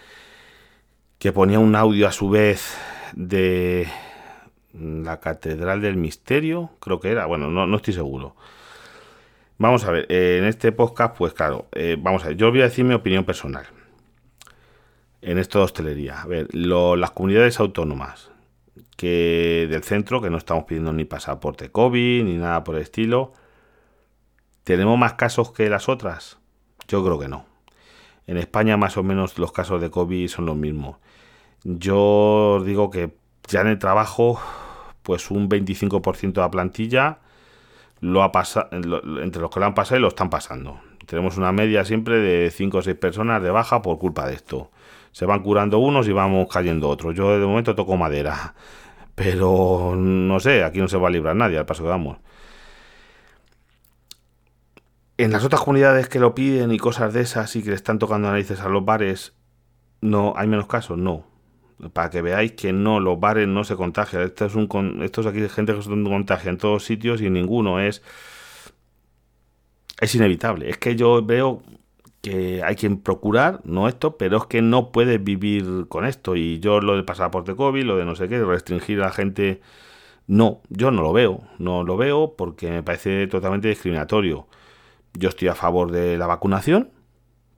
que 1.18 1.32
ponía 1.32 1.58
un 1.58 1.76
audio 1.76 2.08
a 2.08 2.12
su 2.12 2.28
vez 2.30 2.76
de 3.14 3.86
la 4.72 5.20
Catedral 5.20 5.80
del 5.80 5.96
Misterio, 5.96 6.70
creo 6.80 6.98
que 6.98 7.10
era, 7.10 7.26
bueno, 7.26 7.48
no, 7.48 7.66
no 7.66 7.76
estoy 7.76 7.94
seguro. 7.94 8.34
Vamos 9.58 9.84
a 9.84 9.92
ver, 9.92 10.10
en 10.10 10.44
este 10.44 10.72
podcast, 10.72 11.16
pues 11.16 11.32
claro, 11.32 11.66
eh, 11.72 11.96
vamos 11.98 12.24
a 12.24 12.28
ver, 12.28 12.36
yo 12.36 12.50
voy 12.50 12.62
a 12.62 12.64
decir 12.64 12.84
mi 12.84 12.94
opinión 12.94 13.24
personal 13.24 13.66
en 15.20 15.38
esto 15.38 15.58
de 15.58 15.64
hostelería. 15.64 16.20
A 16.20 16.26
ver, 16.26 16.52
las 16.52 17.12
comunidades 17.12 17.60
autónomas 17.60 18.31
que 18.96 19.66
del 19.70 19.82
centro, 19.82 20.20
que 20.20 20.30
no 20.30 20.38
estamos 20.38 20.64
pidiendo 20.64 20.92
ni 20.92 21.04
pasaporte 21.04 21.70
COVID 21.70 22.24
ni 22.24 22.36
nada 22.36 22.64
por 22.64 22.76
el 22.76 22.82
estilo, 22.82 23.32
¿tenemos 24.64 24.98
más 24.98 25.14
casos 25.14 25.52
que 25.52 25.68
las 25.68 25.88
otras? 25.88 26.38
Yo 26.88 27.04
creo 27.04 27.18
que 27.18 27.28
no. 27.28 27.46
En 28.26 28.36
España 28.36 28.76
más 28.76 28.96
o 28.96 29.02
menos 29.02 29.38
los 29.38 29.52
casos 29.52 29.80
de 29.80 29.90
COVID 29.90 30.28
son 30.28 30.46
los 30.46 30.56
mismos. 30.56 30.96
Yo 31.64 32.62
digo 32.64 32.90
que 32.90 33.14
ya 33.48 33.60
en 33.60 33.68
el 33.68 33.78
trabajo, 33.78 34.40
pues 35.02 35.30
un 35.30 35.48
25% 35.48 36.32
de 36.32 36.40
la 36.40 36.50
plantilla 36.50 37.18
lo 38.00 38.22
ha 38.22 38.32
pasado, 38.32 38.68
entre 38.72 39.40
los 39.40 39.50
que 39.50 39.60
lo 39.60 39.66
han 39.66 39.74
pasado 39.74 39.98
y 39.98 40.02
lo 40.02 40.08
están 40.08 40.30
pasando. 40.30 40.80
Tenemos 41.06 41.36
una 41.36 41.52
media 41.52 41.84
siempre 41.84 42.18
de 42.18 42.50
5 42.50 42.78
o 42.78 42.82
6 42.82 42.96
personas 42.96 43.42
de 43.42 43.50
baja 43.50 43.82
por 43.82 43.98
culpa 43.98 44.26
de 44.26 44.34
esto. 44.34 44.70
Se 45.12 45.26
van 45.26 45.42
curando 45.42 45.78
unos 45.78 46.08
y 46.08 46.12
vamos 46.12 46.48
cayendo 46.50 46.88
otros. 46.88 47.14
Yo 47.14 47.38
de 47.38 47.46
momento 47.46 47.74
toco 47.74 47.96
madera. 47.96 48.54
Pero 49.14 49.94
no 49.96 50.40
sé, 50.40 50.64
aquí 50.64 50.78
no 50.78 50.88
se 50.88 50.96
va 50.96 51.08
a 51.08 51.10
librar 51.10 51.36
nadie 51.36 51.58
al 51.58 51.66
paso 51.66 51.82
que 51.82 51.90
vamos. 51.90 52.18
En 55.18 55.30
las 55.30 55.44
otras 55.44 55.60
comunidades 55.60 56.08
que 56.08 56.18
lo 56.18 56.34
piden 56.34 56.72
y 56.72 56.78
cosas 56.78 57.12
de 57.12 57.20
esas 57.20 57.54
y 57.54 57.62
que 57.62 57.70
le 57.70 57.76
están 57.76 57.98
tocando 57.98 58.30
narices 58.30 58.60
a 58.60 58.68
los 58.68 58.84
bares, 58.84 59.34
no 60.00 60.32
hay 60.36 60.48
menos 60.48 60.66
casos, 60.66 60.96
no. 60.96 61.26
Para 61.92 62.10
que 62.10 62.22
veáis 62.22 62.52
que 62.52 62.72
no, 62.72 62.98
los 62.98 63.20
bares 63.20 63.46
no 63.46 63.64
se 63.64 63.76
contagian. 63.76 64.22
Esto 64.22 64.46
es, 64.46 64.54
un, 64.54 65.02
esto 65.02 65.20
es 65.20 65.26
aquí 65.26 65.46
gente 65.48 65.74
que 65.74 65.82
se 65.82 65.90
contagia 65.90 66.50
en 66.50 66.58
todos 66.58 66.84
sitios 66.84 67.20
y 67.20 67.28
ninguno 67.28 67.80
es. 67.80 68.02
Es 70.00 70.14
inevitable. 70.14 70.70
Es 70.70 70.78
que 70.78 70.96
yo 70.96 71.24
veo 71.24 71.62
que 72.22 72.62
hay 72.62 72.76
que 72.76 72.88
procurar, 72.90 73.60
no 73.64 73.88
esto, 73.88 74.16
pero 74.16 74.38
es 74.38 74.46
que 74.46 74.62
no 74.62 74.92
puedes 74.92 75.22
vivir 75.22 75.86
con 75.88 76.06
esto. 76.06 76.36
Y 76.36 76.60
yo 76.60 76.80
lo 76.80 76.96
de 76.96 77.02
pasaporte 77.02 77.56
COVID, 77.56 77.84
lo 77.84 77.96
de 77.96 78.04
no 78.04 78.16
sé 78.16 78.28
qué, 78.28 78.42
restringir 78.44 79.00
a 79.02 79.06
la 79.06 79.12
gente, 79.12 79.60
no, 80.28 80.62
yo 80.70 80.90
no 80.92 81.02
lo 81.02 81.12
veo. 81.12 81.42
No 81.58 81.84
lo 81.84 81.96
veo 81.96 82.34
porque 82.36 82.70
me 82.70 82.82
parece 82.82 83.26
totalmente 83.26 83.68
discriminatorio. 83.68 84.46
Yo 85.14 85.28
estoy 85.28 85.48
a 85.48 85.54
favor 85.54 85.90
de 85.92 86.16
la 86.18 86.26
vacunación, 86.28 86.90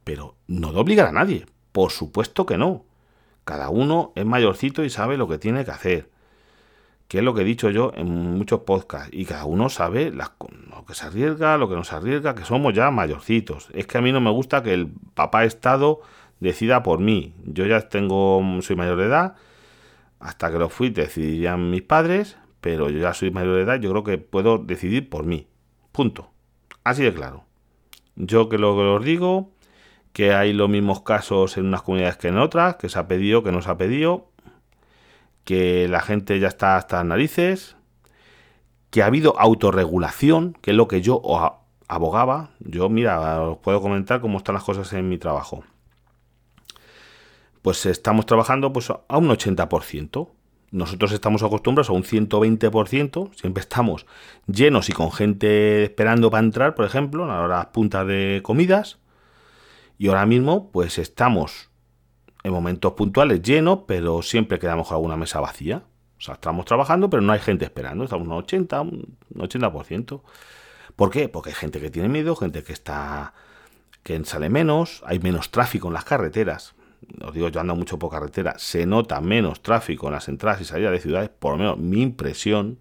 pero 0.05 0.37
no 0.49 0.73
de 0.73 0.81
obligar 0.81 1.07
a 1.09 1.13
nadie. 1.13 1.47
Por 1.73 1.91
supuesto 1.93 2.47
que 2.47 2.59
no. 2.59 2.85
Cada 3.45 3.69
uno 3.69 4.13
es 4.17 4.25
mayorcito 4.25 4.85
y 4.85 4.91
sabe 4.91 5.19
lo 5.19 5.29
que 5.29 5.39
tiene 5.39 5.65
que 5.65 5.71
hacer 5.73 6.14
que 7.09 7.19
es 7.19 7.25
lo 7.25 7.35
que 7.35 7.43
he 7.43 7.45
dicho 7.45 7.71
yo 7.71 7.93
en 7.95 8.09
muchos 8.09 8.61
podcasts, 8.61 9.11
y 9.13 9.25
cada 9.25 9.45
uno 9.45 9.69
sabe 9.69 10.11
lo 10.11 10.85
que 10.87 10.95
se 10.95 11.07
arriesga, 11.07 11.59
lo 11.59 11.69
que 11.69 11.75
no 11.75 11.85
se 11.85 11.95
arriesga, 11.95 12.35
que 12.35 12.45
somos 12.45 12.75
ya 12.75 12.91
mayorcitos. 12.91 13.69
Es 13.73 13.87
que 13.87 13.99
a 13.99 14.01
mí 14.01 14.13
no 14.13 14.21
me 14.21 14.31
gusta 14.31 14.63
que 14.63 14.75
el 14.75 14.89
papá 15.15 15.45
Estado 15.45 16.01
decida 16.41 16.83
por 16.83 17.01
mí. 17.01 17.35
Yo 17.45 17.67
ya 17.67 17.89
tengo, 17.89 18.43
soy 18.61 18.77
mayor 18.77 18.99
de 18.99 19.07
edad, 19.07 19.35
hasta 20.19 20.51
que 20.51 20.59
lo 20.59 20.69
fui 20.69 20.91
decidirían 20.91 21.71
mis 21.71 21.83
padres, 21.83 22.39
pero 22.61 22.89
yo 22.89 22.99
ya 22.99 23.13
soy 23.13 23.31
mayor 23.31 23.57
de 23.57 23.63
edad, 23.63 23.81
yo 23.81 23.91
creo 23.91 24.05
que 24.05 24.19
puedo 24.19 24.59
decidir 24.59 25.11
por 25.11 25.27
mí. 25.27 25.47
Punto. 25.93 26.31
Así 26.83 27.03
de 27.03 27.13
claro. 27.13 27.45
Yo 28.17 28.49
que 28.49 28.59
lo 28.59 28.75
que 28.75 28.83
os 28.83 29.05
digo, 29.05 29.51
que 30.13 30.33
hay 30.33 30.53
los 30.53 30.69
mismos 30.69 31.03
casos 31.03 31.57
en 31.59 31.67
unas 31.67 31.83
comunidades 31.83 32.17
que 32.17 32.29
en 32.29 32.39
otras, 32.39 32.77
que 32.77 32.89
se 32.89 32.99
ha 32.99 33.09
pedido, 33.09 33.43
que 33.43 33.53
no 33.53 33.61
se 33.61 33.71
ha 33.71 33.77
pedido, 33.77 34.31
que 35.45 35.89
la 35.89 36.01
gente 36.01 36.41
ya 36.41 36.49
está 36.49 36.77
hasta 36.77 36.97
las 36.97 37.07
narices, 37.07 37.77
que 38.91 39.03
ha 39.03 39.07
habido 39.07 39.39
autorregulación, 39.39 40.57
que 40.61 40.71
es 40.71 40.77
lo 40.77 40.89
que 40.89 41.03
yo 41.03 41.21
abogaba. 41.89 42.51
Yo, 42.61 42.89
mira, 42.89 43.43
os 43.43 43.59
puedo 43.59 43.81
comentar 43.81 44.21
cómo 44.21 44.39
están 44.39 44.55
las 44.55 44.65
cosas 44.65 44.93
en 44.93 45.09
mi 45.09 45.19
trabajo. 45.19 45.65
Pues 47.63 47.87
estamos 47.87 48.27
trabajando 48.27 48.73
pues, 48.73 48.91
a 48.91 49.19
un 49.19 49.29
80%. 49.29 50.29
Nosotros 50.71 51.13
estamos 51.13 51.43
acostumbrados 51.43 51.89
a 51.89 51.93
un 51.93 52.03
120%, 52.03 53.31
siempre 53.37 53.61
estamos 53.61 54.07
llenos 54.49 54.89
y 54.89 54.93
con 54.93 55.13
gente 55.13 55.85
esperando 55.85 56.31
para 56.31 56.45
entrar, 56.45 56.75
por 56.75 56.85
ejemplo, 56.85 57.31
a 57.31 57.47
las 57.47 57.67
puntas 57.67 58.07
de 58.09 58.41
comidas. 58.43 58.99
Y 59.99 60.09
ahora 60.09 60.27
mismo, 60.27 60.73
pues 60.73 60.99
estamos 60.99 61.71
en 62.45 62.53
momentos 62.53 62.93
puntuales 62.93 63.43
lleno, 63.43 63.87
pero 63.87 64.23
siempre 64.23 64.59
queda 64.59 64.77
mejor 64.77 64.97
alguna 64.97 65.17
mesa 65.17 65.41
vacía. 65.41 65.83
O 66.19 66.21
sea, 66.21 66.35
estamos 66.35 66.67
trabajando, 66.67 67.11
pero 67.11 67.23
no 67.23 67.33
hay 67.33 67.41
gente 67.41 67.65
esperando. 67.65 68.05
Estamos 68.05 68.29
un 68.29 68.35
80, 68.35 68.81
un 68.83 69.17
80%. 69.35 70.21
¿Por 70.95 71.11
qué? 71.11 71.29
Porque 71.29 71.51
hay 71.51 71.57
gente 71.57 71.81
que 71.81 71.91
tiene 71.91 72.09
miedo, 72.09 72.37
gente 72.37 72.63
que 72.63 72.73
está 72.73 73.35
que 74.03 74.23
sale 74.27 74.51
menos, 74.51 75.03
hay 75.07 75.19
menos 75.19 75.51
tráfico 75.51 75.89
en 75.89 75.95
las 75.95 76.05
carreteras. 76.05 76.75
Os 77.23 77.33
digo, 77.33 77.49
yo 77.49 77.61
ando 77.61 77.75
mucho 77.75 77.99
por 77.99 78.11
carretera, 78.11 78.55
se 78.59 78.85
nota 78.85 79.21
menos 79.23 79.63
tráfico 79.63 80.07
en 80.09 80.13
las 80.13 80.29
entradas 80.29 80.61
y 80.61 80.65
salidas 80.67 80.93
de 80.93 81.01
ciudades, 81.01 81.31
por 81.31 81.53
lo 81.53 81.59
menos 81.59 81.79
mi 81.79 82.03
impresión. 82.03 82.79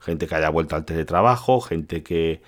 Gente 0.00 0.26
que 0.26 0.34
haya 0.34 0.50
vuelto 0.50 0.74
al 0.74 0.84
teletrabajo, 0.84 1.60
gente 1.60 2.02
que 2.02 2.42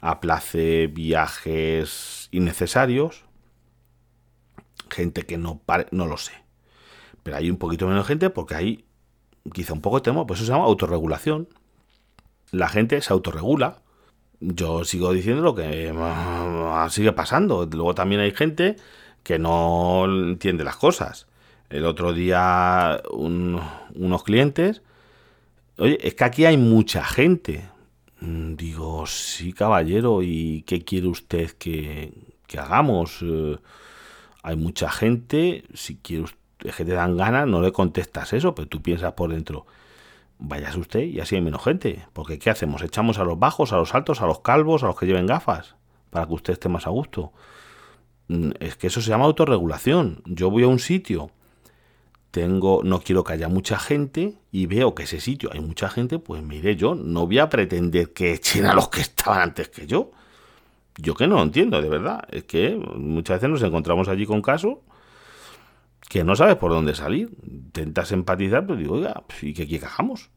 aplace 0.00 0.88
viajes 0.88 2.28
innecesarios 2.32 3.26
gente 4.90 5.22
que 5.22 5.38
no 5.38 5.58
pare, 5.58 5.86
no 5.90 6.06
lo 6.06 6.16
sé. 6.16 6.32
Pero 7.22 7.36
hay 7.36 7.50
un 7.50 7.56
poquito 7.56 7.86
menos 7.86 8.06
gente 8.06 8.30
porque 8.30 8.54
hay 8.54 8.84
quizá 9.52 9.72
un 9.72 9.80
poco 9.80 9.96
de 9.96 10.02
temor, 10.02 10.26
pues 10.26 10.40
eso 10.40 10.46
se 10.46 10.52
llama 10.52 10.64
autorregulación. 10.64 11.48
La 12.50 12.68
gente 12.68 13.00
se 13.00 13.12
autorregula. 13.12 13.82
Yo 14.40 14.84
sigo 14.84 15.12
diciendo 15.12 15.42
lo 15.42 15.54
que 15.54 15.92
ah, 15.96 16.88
sigue 16.90 17.12
pasando. 17.12 17.66
Luego 17.66 17.94
también 17.94 18.20
hay 18.20 18.32
gente 18.32 18.76
que 19.22 19.38
no 19.38 20.04
entiende 20.04 20.62
las 20.64 20.76
cosas. 20.76 21.26
El 21.68 21.84
otro 21.84 22.12
día 22.12 23.02
unos 23.10 24.22
clientes, 24.22 24.82
oye, 25.78 25.98
es 26.06 26.14
que 26.14 26.24
aquí 26.24 26.44
hay 26.44 26.56
mucha 26.56 27.04
gente. 27.04 27.64
Mm, 28.20 28.54
digo, 28.54 29.06
sí, 29.06 29.52
caballero, 29.52 30.22
¿y 30.22 30.62
qué 30.62 30.84
quiere 30.84 31.08
usted 31.08 31.50
que, 31.52 32.12
que 32.46 32.58
hagamos? 32.58 33.24
Hay 34.46 34.54
mucha 34.54 34.88
gente, 34.88 35.64
si 35.74 35.96
quieres, 35.96 36.36
que 36.58 36.84
te 36.84 36.92
dan 36.92 37.16
ganas, 37.16 37.48
no 37.48 37.60
le 37.60 37.72
contestas 37.72 38.32
eso, 38.32 38.54
pero 38.54 38.68
tú 38.68 38.80
piensas 38.80 39.12
por 39.14 39.32
dentro, 39.32 39.66
vayas 40.38 40.76
usted 40.76 41.00
y 41.00 41.18
así 41.18 41.34
hay 41.34 41.40
menos 41.40 41.64
gente. 41.64 42.06
Porque 42.12 42.38
¿qué 42.38 42.50
hacemos? 42.50 42.80
¿Echamos 42.82 43.18
a 43.18 43.24
los 43.24 43.40
bajos, 43.40 43.72
a 43.72 43.76
los 43.76 43.92
altos, 43.92 44.20
a 44.20 44.26
los 44.26 44.42
calvos, 44.42 44.84
a 44.84 44.86
los 44.86 44.96
que 44.96 45.06
lleven 45.06 45.26
gafas? 45.26 45.74
Para 46.10 46.26
que 46.28 46.34
usted 46.34 46.52
esté 46.52 46.68
más 46.68 46.86
a 46.86 46.90
gusto. 46.90 47.32
Mm, 48.28 48.50
es 48.60 48.76
que 48.76 48.86
eso 48.86 49.00
se 49.00 49.10
llama 49.10 49.24
autorregulación. 49.24 50.22
Yo 50.26 50.48
voy 50.48 50.62
a 50.62 50.68
un 50.68 50.78
sitio, 50.78 51.32
tengo, 52.30 52.82
no 52.84 53.00
quiero 53.00 53.24
que 53.24 53.32
haya 53.32 53.48
mucha 53.48 53.80
gente 53.80 54.34
y 54.52 54.66
veo 54.66 54.94
que 54.94 55.02
ese 55.02 55.20
sitio 55.20 55.50
hay 55.52 55.58
mucha 55.58 55.88
gente, 55.88 56.20
pues 56.20 56.40
me 56.44 56.54
iré 56.54 56.76
yo. 56.76 56.94
No 56.94 57.26
voy 57.26 57.40
a 57.40 57.48
pretender 57.48 58.12
que 58.12 58.34
echen 58.34 58.66
a 58.66 58.74
los 58.74 58.90
que 58.90 59.00
estaban 59.00 59.40
antes 59.40 59.70
que 59.70 59.88
yo. 59.88 60.12
Yo 60.98 61.14
que 61.14 61.26
no 61.26 61.42
entiendo, 61.42 61.80
de 61.80 61.88
verdad. 61.88 62.26
Es 62.30 62.44
que 62.44 62.76
muchas 62.96 63.36
veces 63.36 63.50
nos 63.50 63.62
encontramos 63.62 64.08
allí 64.08 64.26
con 64.26 64.42
casos 64.42 64.78
que 66.08 66.24
no 66.24 66.36
sabes 66.36 66.56
por 66.56 66.70
dónde 66.70 66.94
salir. 66.94 67.30
Intentas 67.46 68.12
empatizar, 68.12 68.66
pero 68.66 68.78
digo, 68.78 68.94
oiga, 68.94 69.22
¿y 69.42 69.52
qué, 69.52 69.66
qué 69.66 69.78
cajamos? 69.78 70.30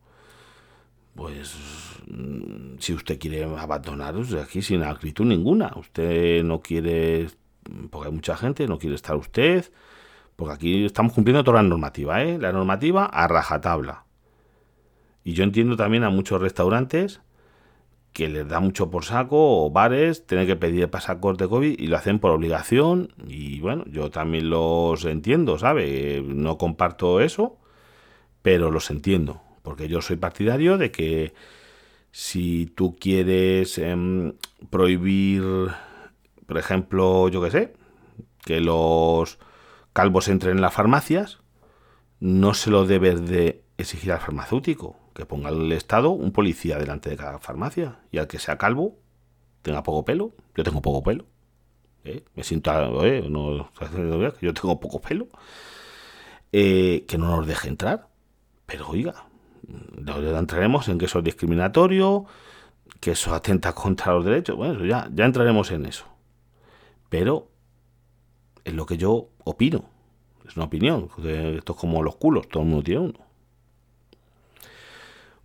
Pues 1.16 1.56
mm, 2.08 2.78
si 2.80 2.94
usted 2.94 3.20
quiere 3.20 3.44
abandonar, 3.44 4.16
aquí 4.42 4.62
sin 4.62 4.84
acritud 4.84 5.26
ninguna. 5.26 5.72
Usted 5.76 6.44
no 6.44 6.62
quiere, 6.62 7.28
porque 7.90 8.08
hay 8.10 8.14
mucha 8.14 8.36
gente, 8.36 8.68
no 8.68 8.80
quiere 8.80 8.96
estar 8.96 9.16
usted, 9.16 9.72
porque 10.36 10.54
aquí 10.54 10.86
estamos 10.86 11.14
cumpliendo 11.14 11.44
toda 11.44 11.62
la 11.62 11.70
normativa, 11.70 12.24
¿eh? 12.24 12.38
La 12.38 12.52
normativa 12.52 13.06
a 13.06 13.28
rajatabla. 13.28 14.06
Y 15.24 15.34
yo 15.34 15.44
entiendo 15.44 15.76
también 15.76 16.04
a 16.04 16.10
muchos 16.10 16.42
restaurantes 16.42 17.22
que 18.14 18.28
les 18.28 18.48
da 18.48 18.60
mucho 18.60 18.90
por 18.90 19.06
saco, 19.06 19.66
o 19.66 19.70
bares, 19.72 20.26
tienen 20.26 20.48
que 20.48 20.56
pedir 20.56 20.90
pasaporte 20.90 21.48
COVID 21.48 21.80
y 21.80 21.88
lo 21.88 21.98
hacen 21.98 22.20
por 22.20 22.32
obligación. 22.32 23.14
Y 23.28 23.60
bueno, 23.60 23.86
yo 23.88 24.10
también 24.10 24.50
los 24.50 25.06
entiendo, 25.06 25.58
¿sabe? 25.58 26.22
No 26.26 26.58
comparto 26.58 27.22
eso, 27.22 27.58
pero 28.42 28.72
los 28.72 28.90
entiendo, 28.92 29.42
porque 29.64 29.88
yo 29.88 30.02
soy 30.02 30.18
partidario 30.18 30.78
de 30.78 30.92
que 30.92 31.34
si 32.12 32.66
tú 32.76 32.96
quieres 33.00 33.78
em, 33.78 34.34
prohibir, 34.70 35.44
por 36.48 36.58
ejemplo, 36.58 37.30
yo 37.30 37.42
qué 37.44 37.52
sé, 37.52 37.74
que 38.44 38.60
los 38.60 39.40
calvos 39.94 40.28
entren 40.28 40.58
en 40.58 40.62
las 40.62 40.74
farmacias, 40.74 41.40
no 42.20 42.54
se 42.54 42.72
lo 42.72 42.86
debes 42.86 43.28
de 43.28 43.64
exigir 43.78 44.12
al 44.12 44.20
farmacéutico 44.20 44.99
que 45.14 45.26
ponga 45.26 45.50
el 45.50 45.72
Estado 45.72 46.10
un 46.10 46.32
policía 46.32 46.78
delante 46.78 47.10
de 47.10 47.18
cada 47.18 47.40
farmacia 47.40 48.00
y 48.12 48.18
al 48.18 48.28
que 48.28 48.40
sea 48.40 48.58
calvo, 48.58 48.98
tenga 49.62 49.84
poco 49.84 50.06
pelo, 50.06 50.34
yo 50.56 50.64
tengo 50.64 50.82
poco 50.82 51.04
pelo, 51.04 51.26
¿eh? 52.04 52.24
me 52.36 52.44
siento, 52.44 53.06
eh, 53.06 53.28
no, 53.30 53.70
yo 54.42 54.54
tengo 54.54 54.80
poco 54.80 55.02
pelo, 55.02 55.28
eh, 56.52 57.06
que 57.08 57.18
no 57.18 57.36
nos 57.36 57.48
deje 57.48 57.68
entrar. 57.70 58.08
Pero 58.66 58.88
oiga, 58.90 59.26
entraremos 60.38 60.88
en 60.90 61.00
que 61.00 61.06
eso 61.06 61.20
es 61.20 61.26
discriminatorio, 61.26 62.26
que 63.00 63.12
eso 63.12 63.34
atenta 63.34 63.74
contra 63.74 64.14
los 64.14 64.26
derechos, 64.26 64.56
bueno, 64.56 64.86
ya, 64.86 65.10
ya 65.14 65.26
entraremos 65.26 65.72
en 65.72 65.86
eso. 65.86 66.06
Pero 67.10 67.50
es 68.64 68.74
lo 68.74 68.86
que 68.86 68.98
yo 68.98 69.30
opino, 69.44 69.86
es 70.48 70.56
una 70.56 70.66
opinión, 70.66 71.10
esto 71.24 71.74
es 71.74 71.80
como 71.80 72.04
los 72.04 72.16
culos, 72.18 72.48
todo 72.48 72.64
el 72.64 72.70
mundo 72.70 72.84
tiene 72.84 73.02
uno. 73.02 73.29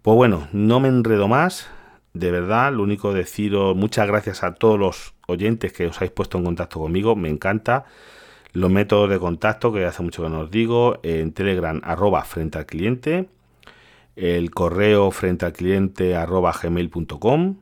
Pues 0.04 0.16
bueno, 0.16 0.48
no 0.52 0.80
me 0.80 0.88
enredo 0.88 1.28
más. 1.28 1.70
de 2.12 2.30
verdad, 2.30 2.70
lo 2.74 2.82
único 2.82 3.14
deciros, 3.14 3.74
muchas 3.74 4.06
gracias 4.06 4.44
a 4.44 4.54
todos 4.54 4.78
los 4.78 5.14
oyentes 5.26 5.72
que 5.72 5.86
os 5.86 5.96
habéis 5.96 6.12
puesto 6.12 6.36
en 6.36 6.44
contacto 6.44 6.78
conmigo, 6.78 7.16
me 7.16 7.30
encanta. 7.30 7.86
Los 8.52 8.70
métodos 8.70 9.08
de 9.08 9.18
contacto, 9.18 9.72
que 9.72 9.86
hace 9.86 10.02
mucho 10.02 10.22
que 10.22 10.28
no 10.28 10.40
os 10.40 10.50
digo, 10.50 11.00
en 11.02 11.32
Telegram, 11.32 11.80
arroba 11.82 12.22
frente 12.24 12.58
al 12.58 12.66
cliente, 12.66 13.30
el 14.14 14.50
correo 14.50 15.10
frente 15.10 15.46
al 15.46 15.54
cliente, 15.54 16.16
arroba 16.16 16.52
gmail.com 16.52 17.56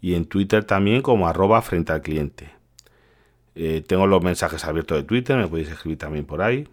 y 0.00 0.14
en 0.14 0.24
Twitter 0.24 0.64
también 0.64 1.02
como 1.02 1.28
arroba 1.28 1.60
frente 1.60 1.92
al 1.92 2.00
cliente. 2.00 2.50
Eh, 3.56 3.84
tengo 3.86 4.06
los 4.06 4.22
mensajes 4.22 4.64
abiertos 4.64 4.96
de 4.96 5.04
Twitter, 5.04 5.36
me 5.36 5.48
podéis 5.48 5.68
escribir 5.70 5.98
también 5.98 6.24
por 6.24 6.40
ahí. 6.40 6.66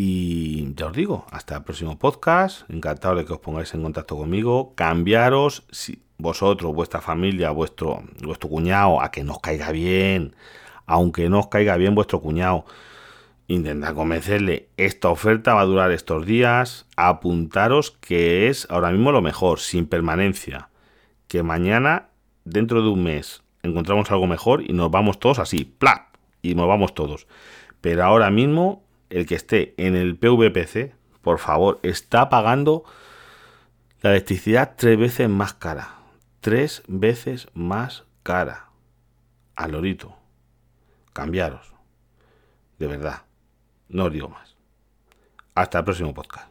Y 0.00 0.76
ya 0.76 0.86
os 0.86 0.92
digo, 0.92 1.26
hasta 1.32 1.56
el 1.56 1.64
próximo 1.64 1.98
podcast. 1.98 2.70
Encantado 2.70 3.16
de 3.16 3.24
que 3.24 3.32
os 3.32 3.40
pongáis 3.40 3.74
en 3.74 3.82
contacto 3.82 4.16
conmigo. 4.16 4.72
Cambiaros, 4.76 5.64
si 5.72 6.00
vosotros, 6.18 6.72
vuestra 6.72 7.00
familia, 7.00 7.50
vuestro, 7.50 8.04
vuestro 8.22 8.48
cuñado, 8.48 9.02
a 9.02 9.10
que 9.10 9.24
nos 9.24 9.40
caiga 9.40 9.72
bien. 9.72 10.36
Aunque 10.86 11.28
no 11.28 11.40
os 11.40 11.48
caiga 11.48 11.76
bien 11.76 11.96
vuestro 11.96 12.20
cuñado. 12.20 12.64
Intentad 13.48 13.92
convencerle, 13.92 14.68
esta 14.76 15.08
oferta 15.08 15.54
va 15.54 15.62
a 15.62 15.64
durar 15.64 15.90
estos 15.90 16.24
días. 16.24 16.86
Apuntaros 16.96 17.90
que 17.90 18.46
es 18.46 18.68
ahora 18.70 18.92
mismo 18.92 19.10
lo 19.10 19.20
mejor, 19.20 19.58
sin 19.58 19.88
permanencia. 19.88 20.68
Que 21.26 21.42
mañana, 21.42 22.10
dentro 22.44 22.82
de 22.82 22.88
un 22.88 23.02
mes, 23.02 23.42
encontramos 23.64 24.12
algo 24.12 24.28
mejor 24.28 24.62
y 24.62 24.74
nos 24.74 24.92
vamos 24.92 25.18
todos 25.18 25.40
así, 25.40 25.64
¡plap! 25.64 26.14
Y 26.40 26.54
nos 26.54 26.68
vamos 26.68 26.94
todos. 26.94 27.26
Pero 27.80 28.04
ahora 28.04 28.30
mismo 28.30 28.84
el 29.10 29.26
que 29.26 29.34
esté 29.34 29.74
en 29.76 29.96
el 29.96 30.16
PVPC, 30.16 30.94
por 31.22 31.38
favor, 31.38 31.80
está 31.82 32.28
pagando 32.28 32.84
la 34.00 34.10
electricidad 34.10 34.74
tres 34.76 34.98
veces 34.98 35.28
más 35.28 35.54
cara. 35.54 35.96
Tres 36.40 36.82
veces 36.86 37.48
más 37.54 38.04
cara. 38.22 38.70
Al 39.56 39.72
lorito. 39.72 40.16
Cambiaros. 41.12 41.74
De 42.78 42.86
verdad. 42.86 43.22
No 43.88 44.04
os 44.04 44.12
digo 44.12 44.28
más. 44.28 44.56
Hasta 45.54 45.78
el 45.78 45.84
próximo 45.84 46.14
podcast. 46.14 46.47